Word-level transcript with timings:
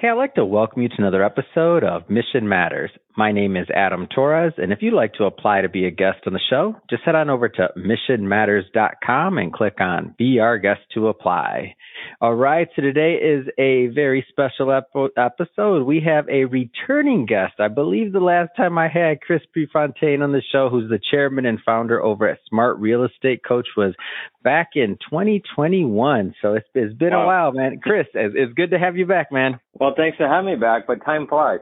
Hey, 0.00 0.06
I'd 0.06 0.12
like 0.12 0.36
to 0.36 0.44
welcome 0.44 0.82
you 0.82 0.88
to 0.90 0.94
another 0.98 1.24
episode 1.24 1.82
of 1.82 2.08
Mission 2.08 2.48
Matters. 2.48 2.92
My 3.18 3.32
name 3.32 3.56
is 3.56 3.66
Adam 3.74 4.06
Torres, 4.14 4.52
and 4.58 4.72
if 4.72 4.78
you'd 4.80 4.94
like 4.94 5.14
to 5.14 5.24
apply 5.24 5.62
to 5.62 5.68
be 5.68 5.86
a 5.86 5.90
guest 5.90 6.18
on 6.28 6.34
the 6.34 6.40
show, 6.48 6.76
just 6.88 7.02
head 7.02 7.16
on 7.16 7.28
over 7.28 7.48
to 7.48 7.68
missionmatters.com 7.76 9.38
and 9.38 9.52
click 9.52 9.80
on 9.80 10.14
Be 10.16 10.38
Our 10.38 10.56
Guest 10.56 10.82
to 10.94 11.08
apply. 11.08 11.74
All 12.20 12.36
right, 12.36 12.68
so 12.76 12.82
today 12.82 13.14
is 13.14 13.48
a 13.58 13.88
very 13.88 14.24
special 14.28 14.70
ep- 14.70 14.92
episode. 15.16 15.82
We 15.82 16.00
have 16.06 16.28
a 16.28 16.44
returning 16.44 17.26
guest. 17.26 17.54
I 17.58 17.66
believe 17.66 18.12
the 18.12 18.20
last 18.20 18.50
time 18.56 18.78
I 18.78 18.86
had 18.86 19.20
Chris 19.20 19.42
Prefontaine 19.52 20.22
on 20.22 20.30
the 20.30 20.42
show, 20.52 20.68
who's 20.70 20.88
the 20.88 21.00
chairman 21.10 21.44
and 21.44 21.58
founder 21.66 22.00
over 22.00 22.28
at 22.28 22.38
Smart 22.48 22.78
Real 22.78 23.02
Estate 23.02 23.40
Coach, 23.44 23.66
was 23.76 23.96
back 24.44 24.76
in 24.76 24.96
2021. 25.10 26.36
So 26.40 26.54
it's, 26.54 26.68
it's 26.72 26.96
been 26.96 27.10
wow. 27.10 27.24
a 27.24 27.26
while, 27.26 27.52
man. 27.52 27.80
Chris, 27.82 28.06
it's, 28.14 28.36
it's 28.38 28.54
good 28.54 28.70
to 28.70 28.78
have 28.78 28.96
you 28.96 29.06
back, 29.06 29.32
man. 29.32 29.58
Well, 29.72 29.94
thanks 29.96 30.16
for 30.18 30.28
having 30.28 30.52
me 30.52 30.56
back, 30.56 30.86
but 30.86 31.04
time 31.04 31.26
flies. 31.26 31.58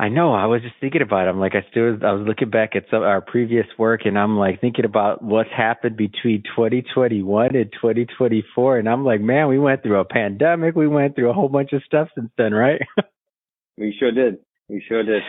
I 0.00 0.08
know. 0.08 0.32
I 0.32 0.46
was 0.46 0.62
just 0.62 0.76
thinking 0.80 1.02
about 1.02 1.26
it. 1.26 1.30
I'm 1.30 1.40
like, 1.40 1.56
I 1.56 1.68
still, 1.70 1.98
I 2.04 2.12
was 2.12 2.24
looking 2.26 2.50
back 2.50 2.76
at 2.76 2.84
some 2.88 3.02
our 3.02 3.20
previous 3.20 3.66
work, 3.76 4.02
and 4.04 4.16
I'm 4.16 4.38
like 4.38 4.60
thinking 4.60 4.84
about 4.84 5.22
what's 5.22 5.50
happened 5.50 5.96
between 5.96 6.44
2021 6.54 7.56
and 7.56 7.72
2024, 7.72 8.78
and 8.78 8.88
I'm 8.88 9.04
like, 9.04 9.20
man, 9.20 9.48
we 9.48 9.58
went 9.58 9.82
through 9.82 9.98
a 9.98 10.04
pandemic, 10.04 10.76
we 10.76 10.86
went 10.86 11.16
through 11.16 11.30
a 11.30 11.32
whole 11.32 11.48
bunch 11.48 11.72
of 11.72 11.82
stuff 11.84 12.08
since 12.14 12.30
then, 12.38 12.54
right? 12.54 12.80
we 13.76 13.94
sure 13.98 14.12
did. 14.12 14.38
We 14.68 14.84
sure 14.86 15.02
did. 15.02 15.22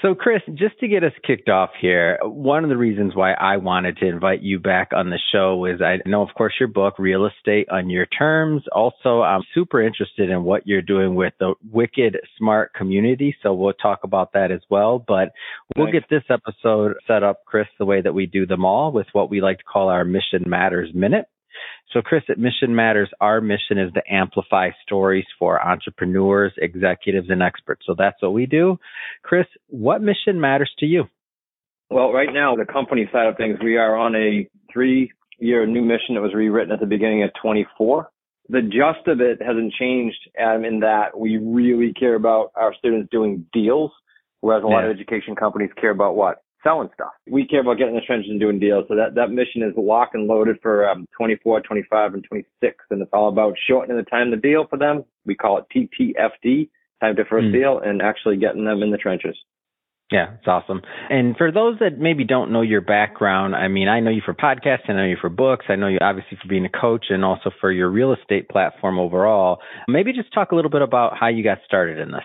So, 0.00 0.14
Chris, 0.14 0.42
just 0.54 0.78
to 0.78 0.86
get 0.86 1.02
us 1.02 1.12
kicked 1.26 1.48
off 1.48 1.70
here, 1.80 2.18
one 2.22 2.62
of 2.62 2.70
the 2.70 2.76
reasons 2.76 3.16
why 3.16 3.32
I 3.32 3.56
wanted 3.56 3.96
to 3.96 4.06
invite 4.06 4.42
you 4.42 4.60
back 4.60 4.90
on 4.94 5.10
the 5.10 5.18
show 5.32 5.64
is 5.64 5.80
I 5.82 5.98
know, 6.08 6.22
of 6.22 6.28
course, 6.36 6.54
your 6.60 6.68
book, 6.68 7.00
Real 7.00 7.26
Estate 7.26 7.68
on 7.68 7.90
Your 7.90 8.06
Terms. 8.06 8.62
Also, 8.70 9.22
I'm 9.22 9.42
super 9.54 9.82
interested 9.82 10.30
in 10.30 10.44
what 10.44 10.68
you're 10.68 10.82
doing 10.82 11.16
with 11.16 11.32
the 11.40 11.54
Wicked 11.72 12.16
Smart 12.36 12.74
community. 12.74 13.34
So, 13.42 13.52
we'll 13.54 13.72
talk 13.72 14.00
about 14.04 14.34
that 14.34 14.52
as 14.52 14.60
well. 14.70 15.04
But 15.04 15.32
we'll 15.76 15.90
get 15.90 16.04
this 16.08 16.24
episode 16.30 16.94
set 17.08 17.24
up, 17.24 17.40
Chris, 17.44 17.66
the 17.78 17.86
way 17.86 18.00
that 18.00 18.14
we 18.14 18.26
do 18.26 18.46
them 18.46 18.64
all 18.64 18.92
with 18.92 19.08
what 19.12 19.30
we 19.30 19.40
like 19.40 19.58
to 19.58 19.64
call 19.64 19.88
our 19.88 20.04
Mission 20.04 20.44
Matters 20.46 20.90
Minute. 20.94 21.26
So, 21.92 22.02
Chris, 22.02 22.22
at 22.28 22.38
Mission 22.38 22.74
Matters, 22.74 23.08
our 23.20 23.40
mission 23.40 23.78
is 23.78 23.90
to 23.94 24.02
amplify 24.12 24.70
stories 24.82 25.24
for 25.38 25.64
entrepreneurs, 25.64 26.52
executives, 26.58 27.28
and 27.30 27.42
experts. 27.42 27.82
So 27.86 27.94
that's 27.96 28.20
what 28.20 28.34
we 28.34 28.44
do. 28.44 28.78
Chris, 29.22 29.46
what 29.68 30.02
mission 30.02 30.38
matters 30.38 30.70
to 30.80 30.86
you? 30.86 31.04
Well, 31.90 32.12
right 32.12 32.28
now, 32.32 32.54
the 32.54 32.70
company 32.70 33.08
side 33.10 33.26
of 33.26 33.36
things, 33.38 33.58
we 33.62 33.78
are 33.78 33.96
on 33.96 34.14
a 34.14 34.48
three 34.70 35.10
year 35.38 35.66
new 35.66 35.82
mission 35.82 36.14
that 36.14 36.20
was 36.20 36.34
rewritten 36.34 36.72
at 36.72 36.80
the 36.80 36.86
beginning 36.86 37.22
of 37.22 37.30
24. 37.40 38.10
The 38.50 38.62
gist 38.62 39.06
of 39.06 39.20
it 39.20 39.40
hasn't 39.40 39.72
changed 39.74 40.18
um, 40.42 40.64
in 40.64 40.80
that 40.80 41.18
we 41.18 41.38
really 41.38 41.92
care 41.94 42.14
about 42.14 42.50
our 42.54 42.74
students 42.74 43.08
doing 43.10 43.46
deals, 43.52 43.90
whereas 44.40 44.62
a 44.64 44.68
yeah. 44.68 44.74
lot 44.74 44.84
of 44.84 44.90
education 44.90 45.36
companies 45.36 45.70
care 45.80 45.90
about 45.90 46.16
what? 46.16 46.42
Selling 46.62 46.88
stuff. 46.94 47.12
We 47.30 47.46
care 47.46 47.60
about 47.60 47.78
getting 47.78 47.94
the 47.94 48.00
trenches 48.00 48.30
and 48.30 48.40
doing 48.40 48.58
deals. 48.58 48.84
So 48.88 48.96
that, 48.96 49.14
that 49.14 49.30
mission 49.30 49.62
is 49.62 49.74
locked 49.76 50.14
and 50.14 50.26
loaded 50.26 50.56
for 50.62 50.88
um, 50.88 51.06
24, 51.16 51.62
25, 51.62 52.14
and 52.14 52.24
26. 52.24 52.76
And 52.90 53.02
it's 53.02 53.10
all 53.12 53.28
about 53.28 53.54
shortening 53.68 53.96
the 53.96 54.04
time 54.04 54.30
to 54.30 54.36
deal 54.36 54.66
for 54.68 54.78
them. 54.78 55.04
We 55.26 55.34
call 55.34 55.58
it 55.58 55.66
TTFD, 55.74 56.68
time 57.00 57.16
to 57.16 57.24
first 57.24 57.46
mm. 57.46 57.52
deal, 57.52 57.80
and 57.84 58.02
actually 58.02 58.36
getting 58.36 58.64
them 58.64 58.82
in 58.82 58.90
the 58.90 58.98
trenches. 58.98 59.36
Yeah, 60.10 60.34
it's 60.38 60.46
awesome. 60.46 60.80
And 61.10 61.36
for 61.36 61.52
those 61.52 61.78
that 61.80 61.98
maybe 61.98 62.24
don't 62.24 62.50
know 62.50 62.62
your 62.62 62.80
background, 62.80 63.54
I 63.54 63.68
mean, 63.68 63.88
I 63.88 64.00
know 64.00 64.10
you 64.10 64.22
for 64.24 64.32
podcasts, 64.32 64.88
I 64.88 64.94
know 64.94 65.04
you 65.04 65.18
for 65.20 65.28
books, 65.28 65.66
I 65.68 65.76
know 65.76 65.88
you 65.88 65.98
obviously 66.00 66.38
for 66.40 66.48
being 66.48 66.64
a 66.64 66.70
coach 66.70 67.06
and 67.10 67.22
also 67.22 67.50
for 67.60 67.70
your 67.70 67.90
real 67.90 68.14
estate 68.14 68.48
platform 68.48 68.98
overall. 68.98 69.58
Maybe 69.86 70.14
just 70.14 70.32
talk 70.32 70.52
a 70.52 70.54
little 70.54 70.70
bit 70.70 70.80
about 70.80 71.18
how 71.18 71.28
you 71.28 71.44
got 71.44 71.58
started 71.66 71.98
in 71.98 72.10
this. 72.10 72.24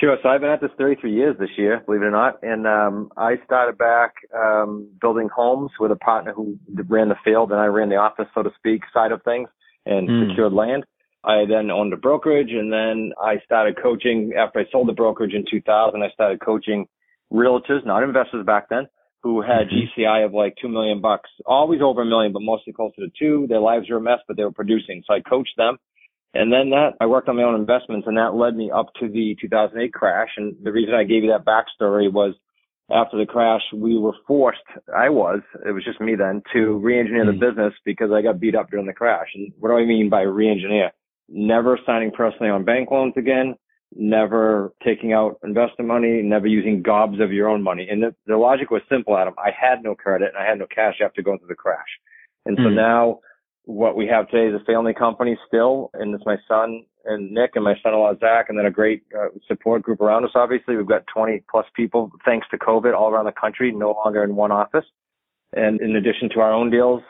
Sure. 0.00 0.16
So 0.22 0.28
I've 0.28 0.42
been 0.42 0.50
at 0.50 0.60
this 0.60 0.70
33 0.76 1.14
years 1.14 1.36
this 1.38 1.48
year, 1.56 1.82
believe 1.86 2.02
it 2.02 2.06
or 2.06 2.10
not. 2.10 2.42
And 2.42 2.66
um, 2.66 3.10
I 3.16 3.36
started 3.46 3.78
back 3.78 4.12
um, 4.34 4.90
building 5.00 5.28
homes 5.34 5.70
with 5.80 5.90
a 5.90 5.96
partner 5.96 6.34
who 6.34 6.58
ran 6.88 7.08
the 7.08 7.16
field, 7.24 7.50
and 7.50 7.60
I 7.60 7.66
ran 7.66 7.88
the 7.88 7.96
office, 7.96 8.26
so 8.34 8.42
to 8.42 8.50
speak, 8.58 8.82
side 8.92 9.10
of 9.12 9.22
things, 9.22 9.48
and 9.86 10.08
mm. 10.08 10.28
secured 10.28 10.52
land. 10.52 10.84
I 11.24 11.44
then 11.48 11.70
owned 11.70 11.94
a 11.94 11.96
brokerage, 11.96 12.50
and 12.50 12.70
then 12.70 13.12
I 13.20 13.36
started 13.44 13.78
coaching. 13.82 14.34
After 14.38 14.60
I 14.60 14.64
sold 14.70 14.88
the 14.88 14.92
brokerage 14.92 15.32
in 15.32 15.44
2000, 15.50 16.02
I 16.02 16.10
started 16.10 16.40
coaching 16.44 16.86
realtors, 17.32 17.84
not 17.86 18.02
investors 18.02 18.44
back 18.44 18.68
then, 18.68 18.86
who 19.22 19.40
had 19.40 19.68
mm-hmm. 19.68 20.00
GCI 20.00 20.26
of 20.26 20.34
like 20.34 20.56
two 20.60 20.68
million 20.68 21.00
bucks, 21.00 21.30
always 21.46 21.80
over 21.82 22.02
a 22.02 22.06
million, 22.06 22.32
but 22.32 22.42
mostly 22.42 22.74
closer 22.74 23.00
to 23.00 23.08
two. 23.18 23.46
Their 23.48 23.60
lives 23.60 23.88
were 23.88 23.96
a 23.96 24.00
mess, 24.00 24.18
but 24.28 24.36
they 24.36 24.44
were 24.44 24.52
producing. 24.52 25.02
So 25.06 25.14
I 25.14 25.20
coached 25.20 25.56
them 25.56 25.78
and 26.40 26.52
then 26.52 26.70
that, 26.70 26.94
I 27.00 27.06
worked 27.06 27.28
on 27.28 27.36
my 27.36 27.42
own 27.42 27.54
investments 27.54 28.06
and 28.06 28.16
that 28.16 28.34
led 28.34 28.56
me 28.56 28.70
up 28.70 28.86
to 29.00 29.08
the 29.08 29.36
2008 29.40 29.92
crash. 29.92 30.30
And 30.36 30.54
the 30.62 30.72
reason 30.72 30.94
I 30.94 31.04
gave 31.04 31.24
you 31.24 31.30
that 31.30 31.44
backstory 31.44 32.12
was 32.12 32.34
after 32.90 33.18
the 33.18 33.26
crash, 33.26 33.62
we 33.74 33.98
were 33.98 34.14
forced, 34.26 34.60
I 34.96 35.08
was, 35.08 35.40
it 35.66 35.72
was 35.72 35.84
just 35.84 36.00
me 36.00 36.14
then, 36.14 36.42
to 36.52 36.78
re-engineer 36.78 37.24
mm-hmm. 37.24 37.38
the 37.38 37.46
business 37.46 37.74
because 37.84 38.10
I 38.12 38.22
got 38.22 38.38
beat 38.38 38.54
up 38.54 38.70
during 38.70 38.86
the 38.86 38.92
crash. 38.92 39.28
And 39.34 39.52
what 39.58 39.70
do 39.70 39.76
I 39.76 39.84
mean 39.84 40.08
by 40.08 40.22
re-engineer? 40.22 40.92
Never 41.28 41.78
signing 41.84 42.12
personally 42.12 42.50
on 42.50 42.64
bank 42.64 42.90
loans 42.90 43.14
again, 43.16 43.56
never 43.94 44.72
taking 44.84 45.12
out 45.12 45.38
investment 45.42 45.88
money, 45.88 46.22
never 46.22 46.46
using 46.46 46.82
gobs 46.82 47.20
of 47.20 47.32
your 47.32 47.48
own 47.48 47.62
money. 47.62 47.88
And 47.90 48.02
the, 48.02 48.14
the 48.26 48.36
logic 48.36 48.70
was 48.70 48.82
simple, 48.88 49.16
Adam. 49.16 49.34
I 49.38 49.50
had 49.50 49.82
no 49.82 49.96
credit 49.96 50.28
and 50.28 50.38
I 50.38 50.48
had 50.48 50.58
no 50.58 50.66
cash 50.72 50.96
after 51.04 51.22
going 51.22 51.38
through 51.38 51.48
the 51.48 51.54
crash. 51.54 51.80
And 52.44 52.56
mm-hmm. 52.56 52.66
so 52.66 52.70
now 52.70 53.18
what 53.66 53.96
we 53.96 54.06
have 54.06 54.28
today 54.28 54.54
is 54.54 54.60
a 54.60 54.64
family 54.64 54.94
company 54.94 55.36
still, 55.46 55.90
and 55.92 56.14
it's 56.14 56.24
my 56.24 56.36
son 56.48 56.84
and 57.04 57.30
Nick 57.30 57.52
and 57.54 57.64
my 57.64 57.74
son-in-law 57.82 58.14
Zach, 58.18 58.46
and 58.48 58.58
then 58.58 58.66
a 58.66 58.70
great 58.70 59.04
uh, 59.16 59.28
support 59.46 59.82
group 59.82 60.00
around 60.00 60.24
us. 60.24 60.30
Obviously, 60.34 60.76
we've 60.76 60.86
got 60.86 61.04
20 61.12 61.44
plus 61.50 61.66
people 61.74 62.10
thanks 62.24 62.46
to 62.50 62.58
COVID 62.58 62.94
all 62.96 63.10
around 63.10 63.26
the 63.26 63.32
country, 63.32 63.72
no 63.72 63.92
longer 63.92 64.24
in 64.24 64.34
one 64.34 64.50
office. 64.50 64.84
And 65.52 65.80
in 65.80 65.94
addition 65.94 66.28
to 66.34 66.40
our 66.40 66.52
own 66.52 66.70
deals 66.70 67.02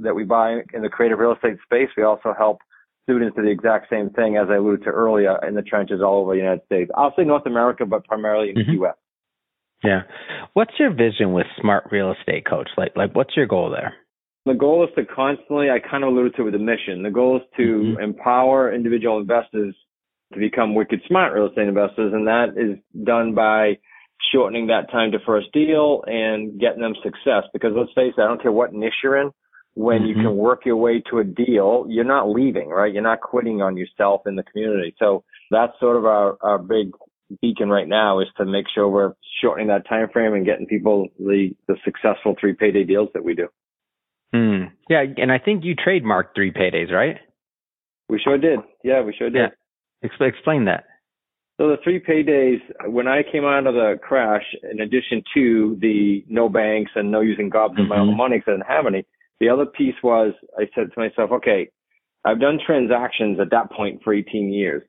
that 0.00 0.14
we 0.14 0.24
buy 0.24 0.60
in 0.72 0.82
the 0.82 0.88
creative 0.88 1.18
real 1.18 1.34
estate 1.34 1.58
space, 1.64 1.88
we 1.96 2.02
also 2.02 2.34
help 2.36 2.58
students 3.04 3.36
do 3.36 3.42
the 3.42 3.50
exact 3.50 3.90
same 3.90 4.10
thing 4.10 4.36
as 4.36 4.48
I 4.50 4.56
alluded 4.56 4.84
to 4.84 4.90
earlier 4.90 5.36
in 5.46 5.54
the 5.54 5.62
trenches 5.62 6.00
all 6.02 6.22
over 6.22 6.32
the 6.32 6.38
United 6.38 6.64
States. 6.66 6.90
I'll 6.94 7.14
say 7.16 7.24
North 7.24 7.46
America, 7.46 7.84
but 7.84 8.06
primarily 8.06 8.50
in 8.50 8.56
mm-hmm. 8.56 8.70
the 8.70 8.76
U.S. 8.78 8.94
Yeah. 9.84 10.02
What's 10.54 10.72
your 10.78 10.90
vision 10.94 11.32
with 11.32 11.46
Smart 11.60 11.88
Real 11.90 12.14
Estate 12.18 12.46
Coach? 12.46 12.68
Like, 12.76 12.92
like, 12.96 13.14
what's 13.14 13.36
your 13.36 13.46
goal 13.46 13.70
there? 13.70 13.94
The 14.44 14.54
goal 14.54 14.84
is 14.84 14.90
to 14.96 15.04
constantly, 15.04 15.70
I 15.70 15.78
kind 15.78 16.02
of 16.02 16.10
alluded 16.10 16.34
to 16.34 16.42
it 16.42 16.44
with 16.46 16.54
the 16.54 16.58
mission, 16.58 17.02
the 17.02 17.10
goal 17.10 17.36
is 17.36 17.42
to 17.56 17.62
mm-hmm. 17.62 18.02
empower 18.02 18.74
individual 18.74 19.18
investors 19.18 19.74
to 20.32 20.38
become 20.38 20.74
wicked 20.74 21.00
smart 21.06 21.32
real 21.32 21.48
estate 21.48 21.68
investors. 21.68 22.12
And 22.12 22.26
that 22.26 22.54
is 22.56 22.78
done 23.04 23.34
by 23.34 23.78
shortening 24.32 24.68
that 24.68 24.90
time 24.90 25.12
to 25.12 25.18
first 25.24 25.52
deal 25.52 26.02
and 26.06 26.58
getting 26.58 26.80
them 26.80 26.94
success. 27.02 27.44
Because 27.52 27.72
let's 27.76 27.92
face 27.94 28.14
it, 28.16 28.20
I 28.20 28.26
don't 28.26 28.42
care 28.42 28.52
what 28.52 28.72
niche 28.72 28.94
you're 29.02 29.20
in. 29.20 29.30
When 29.74 30.00
mm-hmm. 30.00 30.06
you 30.08 30.14
can 30.14 30.36
work 30.36 30.66
your 30.66 30.76
way 30.76 31.02
to 31.10 31.18
a 31.18 31.24
deal, 31.24 31.86
you're 31.88 32.04
not 32.04 32.28
leaving, 32.28 32.68
right? 32.68 32.92
You're 32.92 33.02
not 33.02 33.20
quitting 33.20 33.62
on 33.62 33.76
yourself 33.76 34.22
in 34.26 34.36
the 34.36 34.42
community. 34.42 34.94
So 34.98 35.24
that's 35.50 35.72
sort 35.80 35.96
of 35.96 36.04
our, 36.04 36.36
our 36.42 36.58
big 36.58 36.92
beacon 37.40 37.70
right 37.70 37.88
now 37.88 38.20
is 38.20 38.28
to 38.36 38.44
make 38.44 38.66
sure 38.74 38.88
we're 38.88 39.14
shortening 39.40 39.68
that 39.68 39.88
time 39.88 40.08
frame 40.12 40.34
and 40.34 40.44
getting 40.44 40.66
people 40.66 41.08
the, 41.18 41.50
the 41.68 41.76
successful 41.84 42.34
three 42.38 42.52
payday 42.52 42.84
deals 42.84 43.08
that 43.14 43.24
we 43.24 43.34
do. 43.34 43.48
Hmm. 44.34 44.64
Yeah, 44.88 45.04
and 45.18 45.30
I 45.30 45.38
think 45.38 45.64
you 45.64 45.74
trademarked 45.76 46.34
three 46.34 46.52
paydays, 46.52 46.90
right? 46.90 47.16
We 48.08 48.20
sure 48.22 48.38
did. 48.38 48.60
Yeah, 48.82 49.02
we 49.02 49.14
sure 49.16 49.30
did. 49.30 49.52
Yeah. 50.02 50.10
explain 50.20 50.64
that. 50.66 50.84
So 51.60 51.68
the 51.68 51.76
three 51.84 52.00
paydays, 52.00 52.60
when 52.90 53.06
I 53.06 53.22
came 53.22 53.44
out 53.44 53.66
of 53.66 53.74
the 53.74 53.98
crash, 54.02 54.44
in 54.70 54.80
addition 54.80 55.22
to 55.34 55.76
the 55.80 56.24
no 56.28 56.48
banks 56.48 56.92
and 56.94 57.10
no 57.10 57.20
using 57.20 57.50
gobs 57.50 57.74
mm-hmm. 57.74 57.82
of 57.82 57.88
my 57.88 57.98
own 57.98 58.08
mm-hmm. 58.08 58.16
money 58.16 58.38
because 58.38 58.48
I 58.48 58.56
didn't 58.56 58.66
have 58.66 58.86
any, 58.86 59.06
the 59.40 59.48
other 59.48 59.66
piece 59.66 59.94
was 60.02 60.32
I 60.58 60.64
said 60.74 60.92
to 60.92 61.00
myself, 61.00 61.30
okay, 61.32 61.68
I've 62.24 62.40
done 62.40 62.58
transactions 62.64 63.38
at 63.40 63.50
that 63.50 63.70
point 63.70 64.00
for 64.02 64.14
18 64.14 64.52
years. 64.52 64.82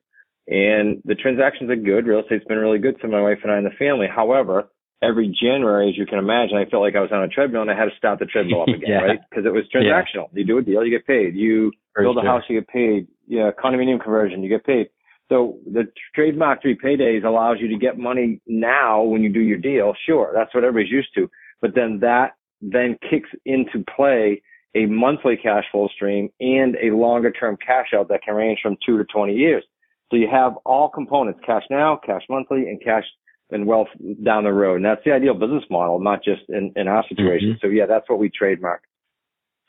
And 0.46 1.02
the 1.04 1.14
transactions 1.14 1.70
are 1.70 1.76
good. 1.76 2.06
Real 2.06 2.20
estate's 2.20 2.44
been 2.44 2.58
really 2.58 2.78
good 2.78 3.00
to 3.00 3.08
my 3.08 3.20
wife 3.20 3.38
and 3.42 3.52
I 3.52 3.56
and 3.56 3.66
the 3.66 3.70
family. 3.78 4.06
However, 4.14 4.68
every 5.02 5.28
January, 5.28 5.90
as 5.90 5.98
you 5.98 6.06
can 6.06 6.18
imagine, 6.18 6.56
I 6.56 6.68
felt 6.68 6.82
like 6.82 6.96
I 6.96 7.00
was 7.00 7.10
on 7.12 7.22
a 7.22 7.28
treadmill 7.28 7.62
and 7.62 7.70
I 7.70 7.76
had 7.76 7.86
to 7.86 7.96
stop 7.96 8.18
the 8.18 8.26
treadmill 8.26 8.62
up 8.62 8.68
again, 8.76 8.88
yeah. 8.88 9.00
right? 9.00 9.20
Because 9.28 9.46
it 9.46 9.52
was 9.52 9.64
transactional. 9.74 10.28
Yeah. 10.32 10.40
You 10.40 10.44
do 10.44 10.58
a 10.58 10.62
deal, 10.62 10.84
you 10.84 10.90
get 10.90 11.06
paid. 11.06 11.34
You 11.34 11.72
First 11.94 12.04
build 12.04 12.18
a 12.18 12.22
house, 12.22 12.42
you 12.48 12.60
get 12.60 12.68
paid. 12.68 13.08
Yeah, 13.26 13.50
condominium 13.52 14.02
conversion, 14.02 14.42
you 14.42 14.48
get 14.48 14.64
paid. 14.64 14.88
So 15.28 15.58
the 15.66 15.84
trademark 16.14 16.60
three 16.60 16.76
paydays 16.76 17.24
allows 17.24 17.56
you 17.60 17.68
to 17.68 17.78
get 17.78 17.98
money 17.98 18.40
now 18.46 19.02
when 19.02 19.22
you 19.22 19.32
do 19.32 19.40
your 19.40 19.58
deal. 19.58 19.94
Sure, 20.06 20.30
that's 20.34 20.54
what 20.54 20.64
everybody's 20.64 20.92
used 20.92 21.14
to. 21.14 21.30
But 21.62 21.74
then 21.74 22.00
that 22.00 22.32
then 22.60 22.98
kicks 23.10 23.30
into 23.44 23.84
play 23.96 24.42
a 24.74 24.86
monthly 24.86 25.36
cash 25.36 25.64
flow 25.70 25.88
stream 25.94 26.28
and 26.40 26.76
a 26.76 26.94
longer 26.94 27.30
term 27.30 27.56
cash 27.64 27.88
out 27.94 28.08
that 28.08 28.22
can 28.22 28.34
range 28.34 28.58
from 28.62 28.76
two 28.84 28.98
to 28.98 29.04
20 29.04 29.32
years. 29.34 29.64
So 30.10 30.16
you 30.16 30.28
have 30.30 30.54
all 30.64 30.88
components, 30.88 31.40
cash 31.44 31.62
now, 31.70 31.98
cash 32.04 32.22
monthly, 32.28 32.68
and 32.68 32.82
cash 32.82 33.04
and 33.54 33.66
wealth 33.66 33.88
down 34.22 34.44
the 34.44 34.52
road. 34.52 34.76
And 34.76 34.84
that's 34.84 35.00
the 35.04 35.12
ideal 35.12 35.34
business 35.34 35.64
model, 35.70 36.00
not 36.00 36.22
just 36.22 36.42
in, 36.48 36.72
in 36.76 36.88
our 36.88 37.04
situation. 37.08 37.50
Mm-hmm. 37.50 37.66
So 37.66 37.68
yeah, 37.68 37.86
that's 37.86 38.08
what 38.08 38.18
we 38.18 38.30
trademark. 38.30 38.82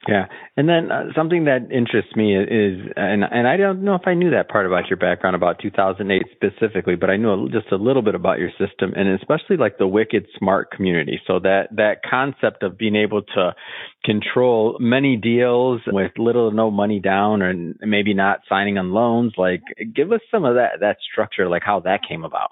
Yeah, 0.08 0.26
and 0.56 0.70
then 0.70 0.92
uh, 0.92 1.06
something 1.16 1.46
that 1.46 1.72
interests 1.72 2.16
me 2.16 2.38
is, 2.38 2.80
and 2.96 3.24
and 3.24 3.48
I 3.48 3.58
don't 3.58 3.84
know 3.84 3.96
if 3.96 4.04
I 4.06 4.14
knew 4.14 4.32
that 4.32 4.50
part 4.50 4.68
about 4.68 4.88
your 4.88 4.98
background 4.98 5.36
about 5.36 5.60
2008 5.60 6.22
specifically, 6.36 6.96
but 6.96 7.10
I 7.10 7.18
knew 7.18 7.50
just 7.50 7.72
a 7.72 7.76
little 7.76 8.04
bit 8.04 8.14
about 8.14 8.38
your 8.38 8.52
system, 8.52 8.94
and 8.96 9.10
especially 9.20 9.58
like 9.58 9.80
the 9.80 9.88
wicked 9.88 10.28
smart 10.38 10.70
community. 10.70 11.20
So 11.26 11.40
that 11.40 11.70
that 11.72 12.02
concept 12.08 12.62
of 12.62 12.78
being 12.78 12.96
able 12.96 13.24
to 13.24 13.56
control 14.04 14.78
many 14.80 15.18
deals 15.18 15.82
with 15.88 16.12
little 16.20 16.52
to 16.52 16.56
no 16.56 16.70
money 16.70 17.00
down, 17.00 17.42
and 17.42 17.76
maybe 17.82 18.14
not 18.14 18.42
signing 18.48 18.78
on 18.78 18.92
loans. 18.92 19.34
Like, 19.38 19.62
give 19.96 20.12
us 20.12 20.22
some 20.30 20.46
of 20.46 20.54
that 20.54 20.82
that 20.82 20.98
structure, 21.12 21.50
like 21.50 21.64
how 21.66 21.80
that 21.80 22.02
came 22.08 22.24
about. 22.26 22.52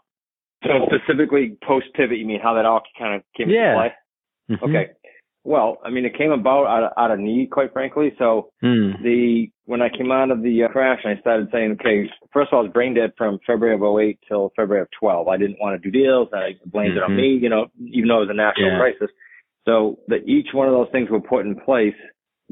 So 0.63 0.87
specifically 0.87 1.57
post 1.65 1.87
pivot, 1.95 2.17
you 2.17 2.25
mean 2.25 2.39
how 2.41 2.53
that 2.55 2.65
all 2.65 2.81
kind 2.97 3.15
of 3.15 3.23
came 3.35 3.49
yeah. 3.49 3.71
into 3.71 3.79
play? 3.79 3.91
Mm-hmm. 4.55 4.65
Okay. 4.65 4.91
Well, 5.45 5.77
I 5.83 5.89
mean, 5.89 6.05
it 6.05 6.17
came 6.17 6.31
about 6.31 6.67
out 6.67 6.83
of, 6.83 6.91
out 6.97 7.11
of 7.11 7.19
need, 7.19 7.51
quite 7.51 7.73
frankly. 7.73 8.13
So 8.17 8.51
Mm. 8.63 9.01
the 9.03 9.49
when 9.65 9.81
I 9.81 9.89
came 9.89 10.11
out 10.11 10.31
of 10.31 10.41
the 10.41 10.63
uh, 10.63 10.67
crash, 10.69 11.01
and 11.03 11.17
I 11.17 11.21
started 11.21 11.49
saying, 11.51 11.71
okay, 11.79 12.09
first 12.31 12.49
of 12.51 12.53
all, 12.53 12.59
I 12.61 12.63
was 12.63 12.71
brain 12.71 12.93
dead 12.93 13.11
from 13.17 13.39
February 13.45 13.75
of 13.75 13.83
08 13.83 14.19
till 14.27 14.51
February 14.55 14.81
of 14.81 14.87
12. 14.99 15.27
I 15.27 15.37
didn't 15.37 15.59
want 15.59 15.81
to 15.81 15.91
do 15.91 15.97
deals. 15.97 16.29
I 16.33 16.55
blamed 16.65 16.97
it 16.97 17.03
on 17.03 17.15
me, 17.15 17.37
you 17.41 17.49
know, 17.49 17.67
even 17.85 18.07
though 18.07 18.17
it 18.21 18.27
was 18.27 18.29
a 18.29 18.33
national 18.33 18.71
Yeah. 18.71 18.77
crisis. 18.79 19.09
So 19.65 19.99
that 20.07 20.27
each 20.27 20.47
one 20.53 20.67
of 20.67 20.73
those 20.73 20.89
things 20.91 21.09
were 21.09 21.21
put 21.21 21.45
in 21.45 21.55
place 21.55 21.95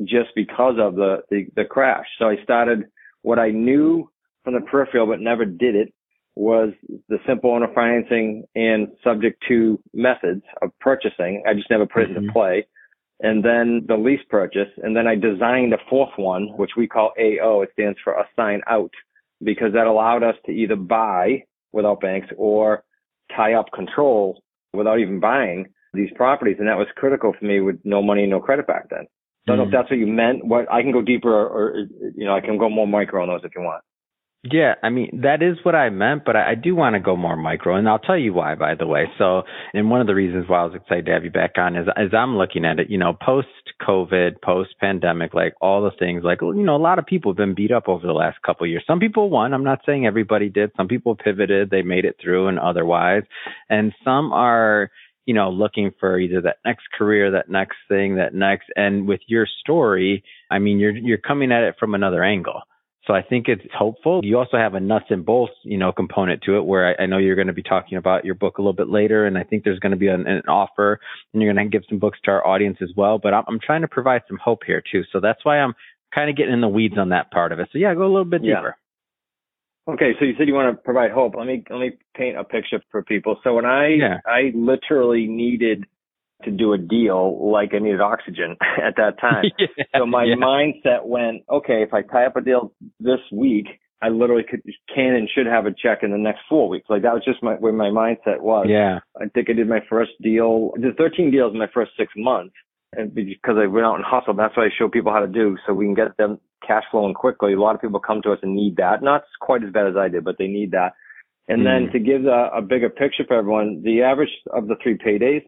just 0.03 0.29
because 0.35 0.75
of 0.79 0.95
the, 0.95 1.23
the, 1.29 1.47
the 1.55 1.65
crash. 1.65 2.05
So 2.17 2.29
I 2.29 2.37
started 2.43 2.85
what 3.21 3.39
I 3.39 3.51
knew 3.51 4.09
from 4.43 4.53
the 4.53 4.61
peripheral, 4.61 5.07
but 5.07 5.19
never 5.19 5.45
did 5.45 5.75
it 5.75 5.93
was 6.41 6.73
the 7.07 7.19
simple 7.27 7.51
owner 7.51 7.71
financing 7.75 8.43
and 8.55 8.87
subject 9.03 9.43
to 9.47 9.79
methods 9.93 10.41
of 10.63 10.71
purchasing. 10.79 11.43
I 11.47 11.53
just 11.53 11.69
never 11.69 11.85
put 11.85 12.01
it 12.01 12.09
Mhm. 12.09 12.17
into 12.17 12.31
play 12.31 12.65
and 13.19 13.43
then 13.45 13.85
the 13.85 13.95
lease 13.95 14.23
purchase. 14.27 14.69
And 14.77 14.95
then 14.97 15.07
I 15.07 15.13
designed 15.13 15.71
a 15.71 15.77
fourth 15.87 16.17
one, 16.17 16.47
which 16.57 16.75
we 16.75 16.87
call 16.87 17.13
AO. 17.19 17.61
It 17.61 17.71
stands 17.73 17.99
for 17.99 18.13
assign 18.13 18.61
out 18.65 18.91
because 19.43 19.73
that 19.73 19.85
allowed 19.85 20.23
us 20.23 20.35
to 20.47 20.51
either 20.51 20.75
buy 20.75 21.43
without 21.73 22.01
banks 22.01 22.29
or 22.37 22.83
tie 23.35 23.53
up 23.53 23.71
control 23.71 24.41
without 24.73 24.99
even 24.99 25.19
buying 25.19 25.67
these 25.93 26.11
properties. 26.13 26.57
And 26.57 26.67
that 26.67 26.77
was 26.77 26.87
critical 26.95 27.33
for 27.33 27.45
me 27.45 27.59
with 27.59 27.79
no 27.83 28.01
money, 28.01 28.25
no 28.25 28.39
credit 28.39 28.65
back 28.65 28.89
then. 28.89 29.05
Don't 29.45 29.57
know 29.57 29.63
if 29.63 29.69
Mhm. 29.69 29.73
that's 29.73 29.89
what 29.91 29.99
you 29.99 30.07
meant. 30.07 30.43
What 30.43 30.65
I 30.71 30.81
can 30.81 30.91
go 30.91 31.03
deeper 31.03 31.31
or, 31.31 31.47
or, 31.49 31.77
you 32.15 32.25
know, 32.25 32.33
I 32.33 32.41
can 32.41 32.57
go 32.57 32.67
more 32.67 32.87
micro 32.87 33.21
on 33.21 33.27
those 33.27 33.43
if 33.43 33.55
you 33.55 33.61
want. 33.61 33.83
Yeah, 34.43 34.73
I 34.81 34.89
mean 34.89 35.21
that 35.21 35.43
is 35.43 35.57
what 35.61 35.75
I 35.75 35.91
meant, 35.91 36.23
but 36.25 36.35
I, 36.35 36.53
I 36.53 36.55
do 36.55 36.75
want 36.75 36.95
to 36.95 36.99
go 36.99 37.15
more 37.15 37.35
micro, 37.35 37.75
and 37.75 37.87
I'll 37.87 37.99
tell 37.99 38.17
you 38.17 38.33
why. 38.33 38.55
By 38.55 38.73
the 38.73 38.87
way, 38.87 39.05
so 39.19 39.43
and 39.71 39.91
one 39.91 40.01
of 40.01 40.07
the 40.07 40.15
reasons 40.15 40.49
why 40.49 40.61
I 40.61 40.65
was 40.65 40.73
excited 40.73 41.05
to 41.05 41.11
have 41.11 41.23
you 41.23 41.29
back 41.29 41.51
on 41.57 41.75
is 41.75 41.87
as 41.95 42.11
I'm 42.11 42.37
looking 42.37 42.65
at 42.65 42.79
it, 42.79 42.89
you 42.89 42.97
know, 42.97 43.13
post 43.23 43.49
COVID, 43.87 44.41
post 44.43 44.71
pandemic, 44.79 45.35
like 45.35 45.53
all 45.61 45.83
the 45.83 45.91
things, 45.99 46.23
like 46.23 46.41
you 46.41 46.63
know, 46.63 46.75
a 46.75 46.81
lot 46.81 46.97
of 46.97 47.05
people 47.05 47.31
have 47.33 47.37
been 47.37 47.53
beat 47.53 47.71
up 47.71 47.87
over 47.87 48.07
the 48.07 48.13
last 48.13 48.41
couple 48.43 48.63
of 48.65 48.71
years. 48.71 48.83
Some 48.87 48.99
people 48.99 49.29
won. 49.29 49.53
I'm 49.53 49.63
not 49.63 49.81
saying 49.85 50.07
everybody 50.07 50.49
did. 50.49 50.71
Some 50.75 50.87
people 50.87 51.15
pivoted, 51.15 51.69
they 51.69 51.83
made 51.83 52.05
it 52.05 52.15
through, 52.19 52.47
and 52.47 52.57
otherwise, 52.57 53.21
and 53.69 53.93
some 54.03 54.33
are 54.33 54.89
you 55.27 55.35
know 55.35 55.51
looking 55.51 55.91
for 55.99 56.17
either 56.17 56.41
that 56.41 56.57
next 56.65 56.85
career 56.97 57.29
that 57.29 57.47
next 57.47 57.77
thing 57.87 58.15
that 58.15 58.33
next 58.33 58.65
and 58.75 59.07
with 59.07 59.21
your 59.27 59.45
story 59.61 60.23
i 60.49 60.57
mean 60.57 60.79
you're 60.79 60.97
you're 60.97 61.19
coming 61.19 61.51
at 61.51 61.61
it 61.61 61.75
from 61.79 61.93
another 61.93 62.23
angle 62.23 62.61
so 63.11 63.15
I 63.15 63.21
think 63.21 63.49
it's 63.49 63.61
hopeful. 63.77 64.21
You 64.23 64.37
also 64.37 64.55
have 64.55 64.73
a 64.73 64.79
nuts 64.79 65.07
and 65.09 65.25
bolts, 65.25 65.51
you 65.63 65.77
know, 65.77 65.91
component 65.91 66.41
to 66.43 66.55
it 66.55 66.63
where 66.65 66.95
I, 66.97 67.03
I 67.03 67.05
know 67.07 67.17
you're 67.17 67.35
going 67.35 67.47
to 67.47 67.53
be 67.53 67.61
talking 67.61 67.97
about 67.97 68.23
your 68.23 68.35
book 68.35 68.57
a 68.57 68.61
little 68.61 68.71
bit 68.71 68.87
later. 68.87 69.25
And 69.25 69.37
I 69.37 69.43
think 69.43 69.65
there's 69.65 69.79
going 69.79 69.91
to 69.91 69.97
be 69.97 70.07
an, 70.07 70.25
an 70.27 70.43
offer 70.47 70.97
and 71.33 71.41
you're 71.41 71.53
going 71.53 71.69
to 71.69 71.69
give 71.69 71.83
some 71.89 71.99
books 71.99 72.19
to 72.23 72.31
our 72.31 72.47
audience 72.47 72.77
as 72.81 72.91
well. 72.95 73.19
But 73.19 73.33
I'm, 73.33 73.43
I'm 73.49 73.59
trying 73.59 73.81
to 73.81 73.89
provide 73.89 74.21
some 74.29 74.37
hope 74.41 74.61
here 74.65 74.81
too. 74.89 75.01
So 75.11 75.19
that's 75.19 75.43
why 75.43 75.59
I'm 75.59 75.73
kind 76.15 76.29
of 76.29 76.37
getting 76.37 76.53
in 76.53 76.61
the 76.61 76.69
weeds 76.69 76.97
on 76.97 77.09
that 77.09 77.31
part 77.31 77.51
of 77.51 77.59
it. 77.59 77.67
So 77.73 77.79
yeah, 77.79 77.93
go 77.95 78.03
a 78.03 78.07
little 78.07 78.23
bit 78.23 78.43
Yeah. 78.45 78.55
deeper. 78.55 78.77
Okay, 79.89 80.11
so 80.17 80.23
you 80.23 80.33
said 80.37 80.47
you 80.47 80.53
want 80.53 80.73
to 80.73 80.81
provide 80.81 81.11
hope. 81.11 81.33
Let 81.35 81.47
me 81.47 81.65
let 81.69 81.79
me 81.79 81.91
paint 82.15 82.37
a 82.37 82.45
picture 82.45 82.81
for 82.91 83.03
people. 83.03 83.39
So 83.43 83.55
when 83.55 83.65
I 83.65 83.87
Yeah. 83.87 84.19
I 84.25 84.53
literally 84.55 85.27
needed 85.27 85.85
to 86.43 86.51
do 86.51 86.73
a 86.73 86.77
deal 86.77 87.51
like 87.51 87.73
I 87.73 87.79
needed 87.79 88.01
oxygen 88.01 88.55
at 88.83 88.95
that 88.97 89.19
time. 89.19 89.45
yeah, 89.59 89.67
So 89.97 90.05
my 90.05 90.23
yeah. 90.25 90.35
mindset 90.35 91.05
went, 91.05 91.43
okay, 91.49 91.83
if 91.83 91.93
I 91.93 92.01
tie 92.01 92.25
up 92.25 92.35
a 92.35 92.41
deal 92.41 92.73
this 92.99 93.19
week, 93.31 93.67
I 94.03 94.09
literally 94.09 94.43
could 94.49 94.61
can 94.93 95.13
and 95.13 95.29
should 95.29 95.45
have 95.45 95.65
a 95.67 95.71
check 95.71 95.99
in 96.01 96.11
the 96.11 96.17
next 96.17 96.39
four 96.49 96.67
weeks. 96.67 96.87
Like 96.89 97.03
that 97.03 97.13
was 97.13 97.23
just 97.23 97.43
my 97.43 97.53
where 97.53 97.71
my 97.73 97.89
mindset 97.89 98.41
was. 98.41 98.65
yeah. 98.69 98.99
I 99.19 99.25
think 99.27 99.49
I 99.49 99.53
did 99.53 99.69
my 99.69 99.81
first 99.89 100.11
deal. 100.21 100.71
I 100.75 100.81
did 100.81 100.97
13 100.97 101.29
deals 101.29 101.53
in 101.53 101.59
my 101.59 101.67
first 101.71 101.91
six 101.97 102.11
months, 102.17 102.55
and 102.93 103.13
because 103.13 103.57
I 103.61 103.67
went 103.67 103.85
out 103.85 103.95
and 103.95 104.03
hustled, 104.03 104.39
that's 104.39 104.57
what 104.57 104.65
I 104.65 104.69
show 104.77 104.89
people 104.89 105.11
how 105.11 105.19
to 105.19 105.27
do, 105.27 105.55
so 105.67 105.73
we 105.73 105.85
can 105.85 105.93
get 105.93 106.17
them 106.17 106.39
cash 106.65 106.83
flowing 106.89 107.13
quickly. 107.13 107.53
A 107.53 107.59
lot 107.59 107.75
of 107.75 107.81
people 107.81 107.99
come 107.99 108.23
to 108.23 108.31
us 108.31 108.39
and 108.41 108.55
need 108.55 108.77
that. 108.77 109.03
Not 109.03 109.23
quite 109.39 109.63
as 109.63 109.71
bad 109.71 109.85
as 109.87 109.95
I 109.95 110.07
did, 110.07 110.23
but 110.23 110.37
they 110.39 110.47
need 110.47 110.71
that. 110.71 110.93
And 111.47 111.63
then 111.65 111.87
Mm. 111.87 111.91
to 111.91 111.99
give 111.99 112.25
a, 112.25 112.49
a 112.55 112.61
bigger 112.61 112.89
picture 112.89 113.23
for 113.27 113.35
everyone, 113.35 113.81
the 113.83 114.01
average 114.03 114.29
of 114.51 114.67
the 114.67 114.75
three 114.81 114.97
paydays 114.97 115.43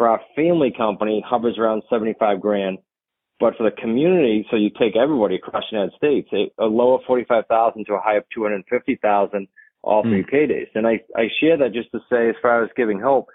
for 0.00 0.08
our 0.08 0.20
family 0.34 0.72
company 0.74 1.22
hovers 1.28 1.58
around 1.58 1.82
75 1.90 2.40
grand. 2.40 2.78
But 3.38 3.54
for 3.58 3.64
the 3.64 3.76
community, 3.82 4.46
so 4.50 4.56
you 4.56 4.70
take 4.70 4.96
everybody 4.96 5.34
across 5.34 5.64
the 5.70 5.76
United 5.76 5.94
States, 5.94 6.28
a, 6.32 6.64
a 6.64 6.68
low 6.68 6.94
of 6.94 7.02
45,000 7.06 7.84
to 7.84 7.92
a 7.92 8.00
high 8.00 8.16
of 8.16 8.24
250,000, 8.34 9.48
all 9.82 10.02
three 10.02 10.24
paydays. 10.24 10.68
And 10.74 10.86
I, 10.86 11.00
I 11.14 11.28
share 11.38 11.58
that 11.58 11.74
just 11.74 11.90
to 11.92 11.98
say, 12.10 12.30
as 12.30 12.34
far 12.40 12.64
as 12.64 12.70
giving 12.78 12.98
hope, 12.98 13.26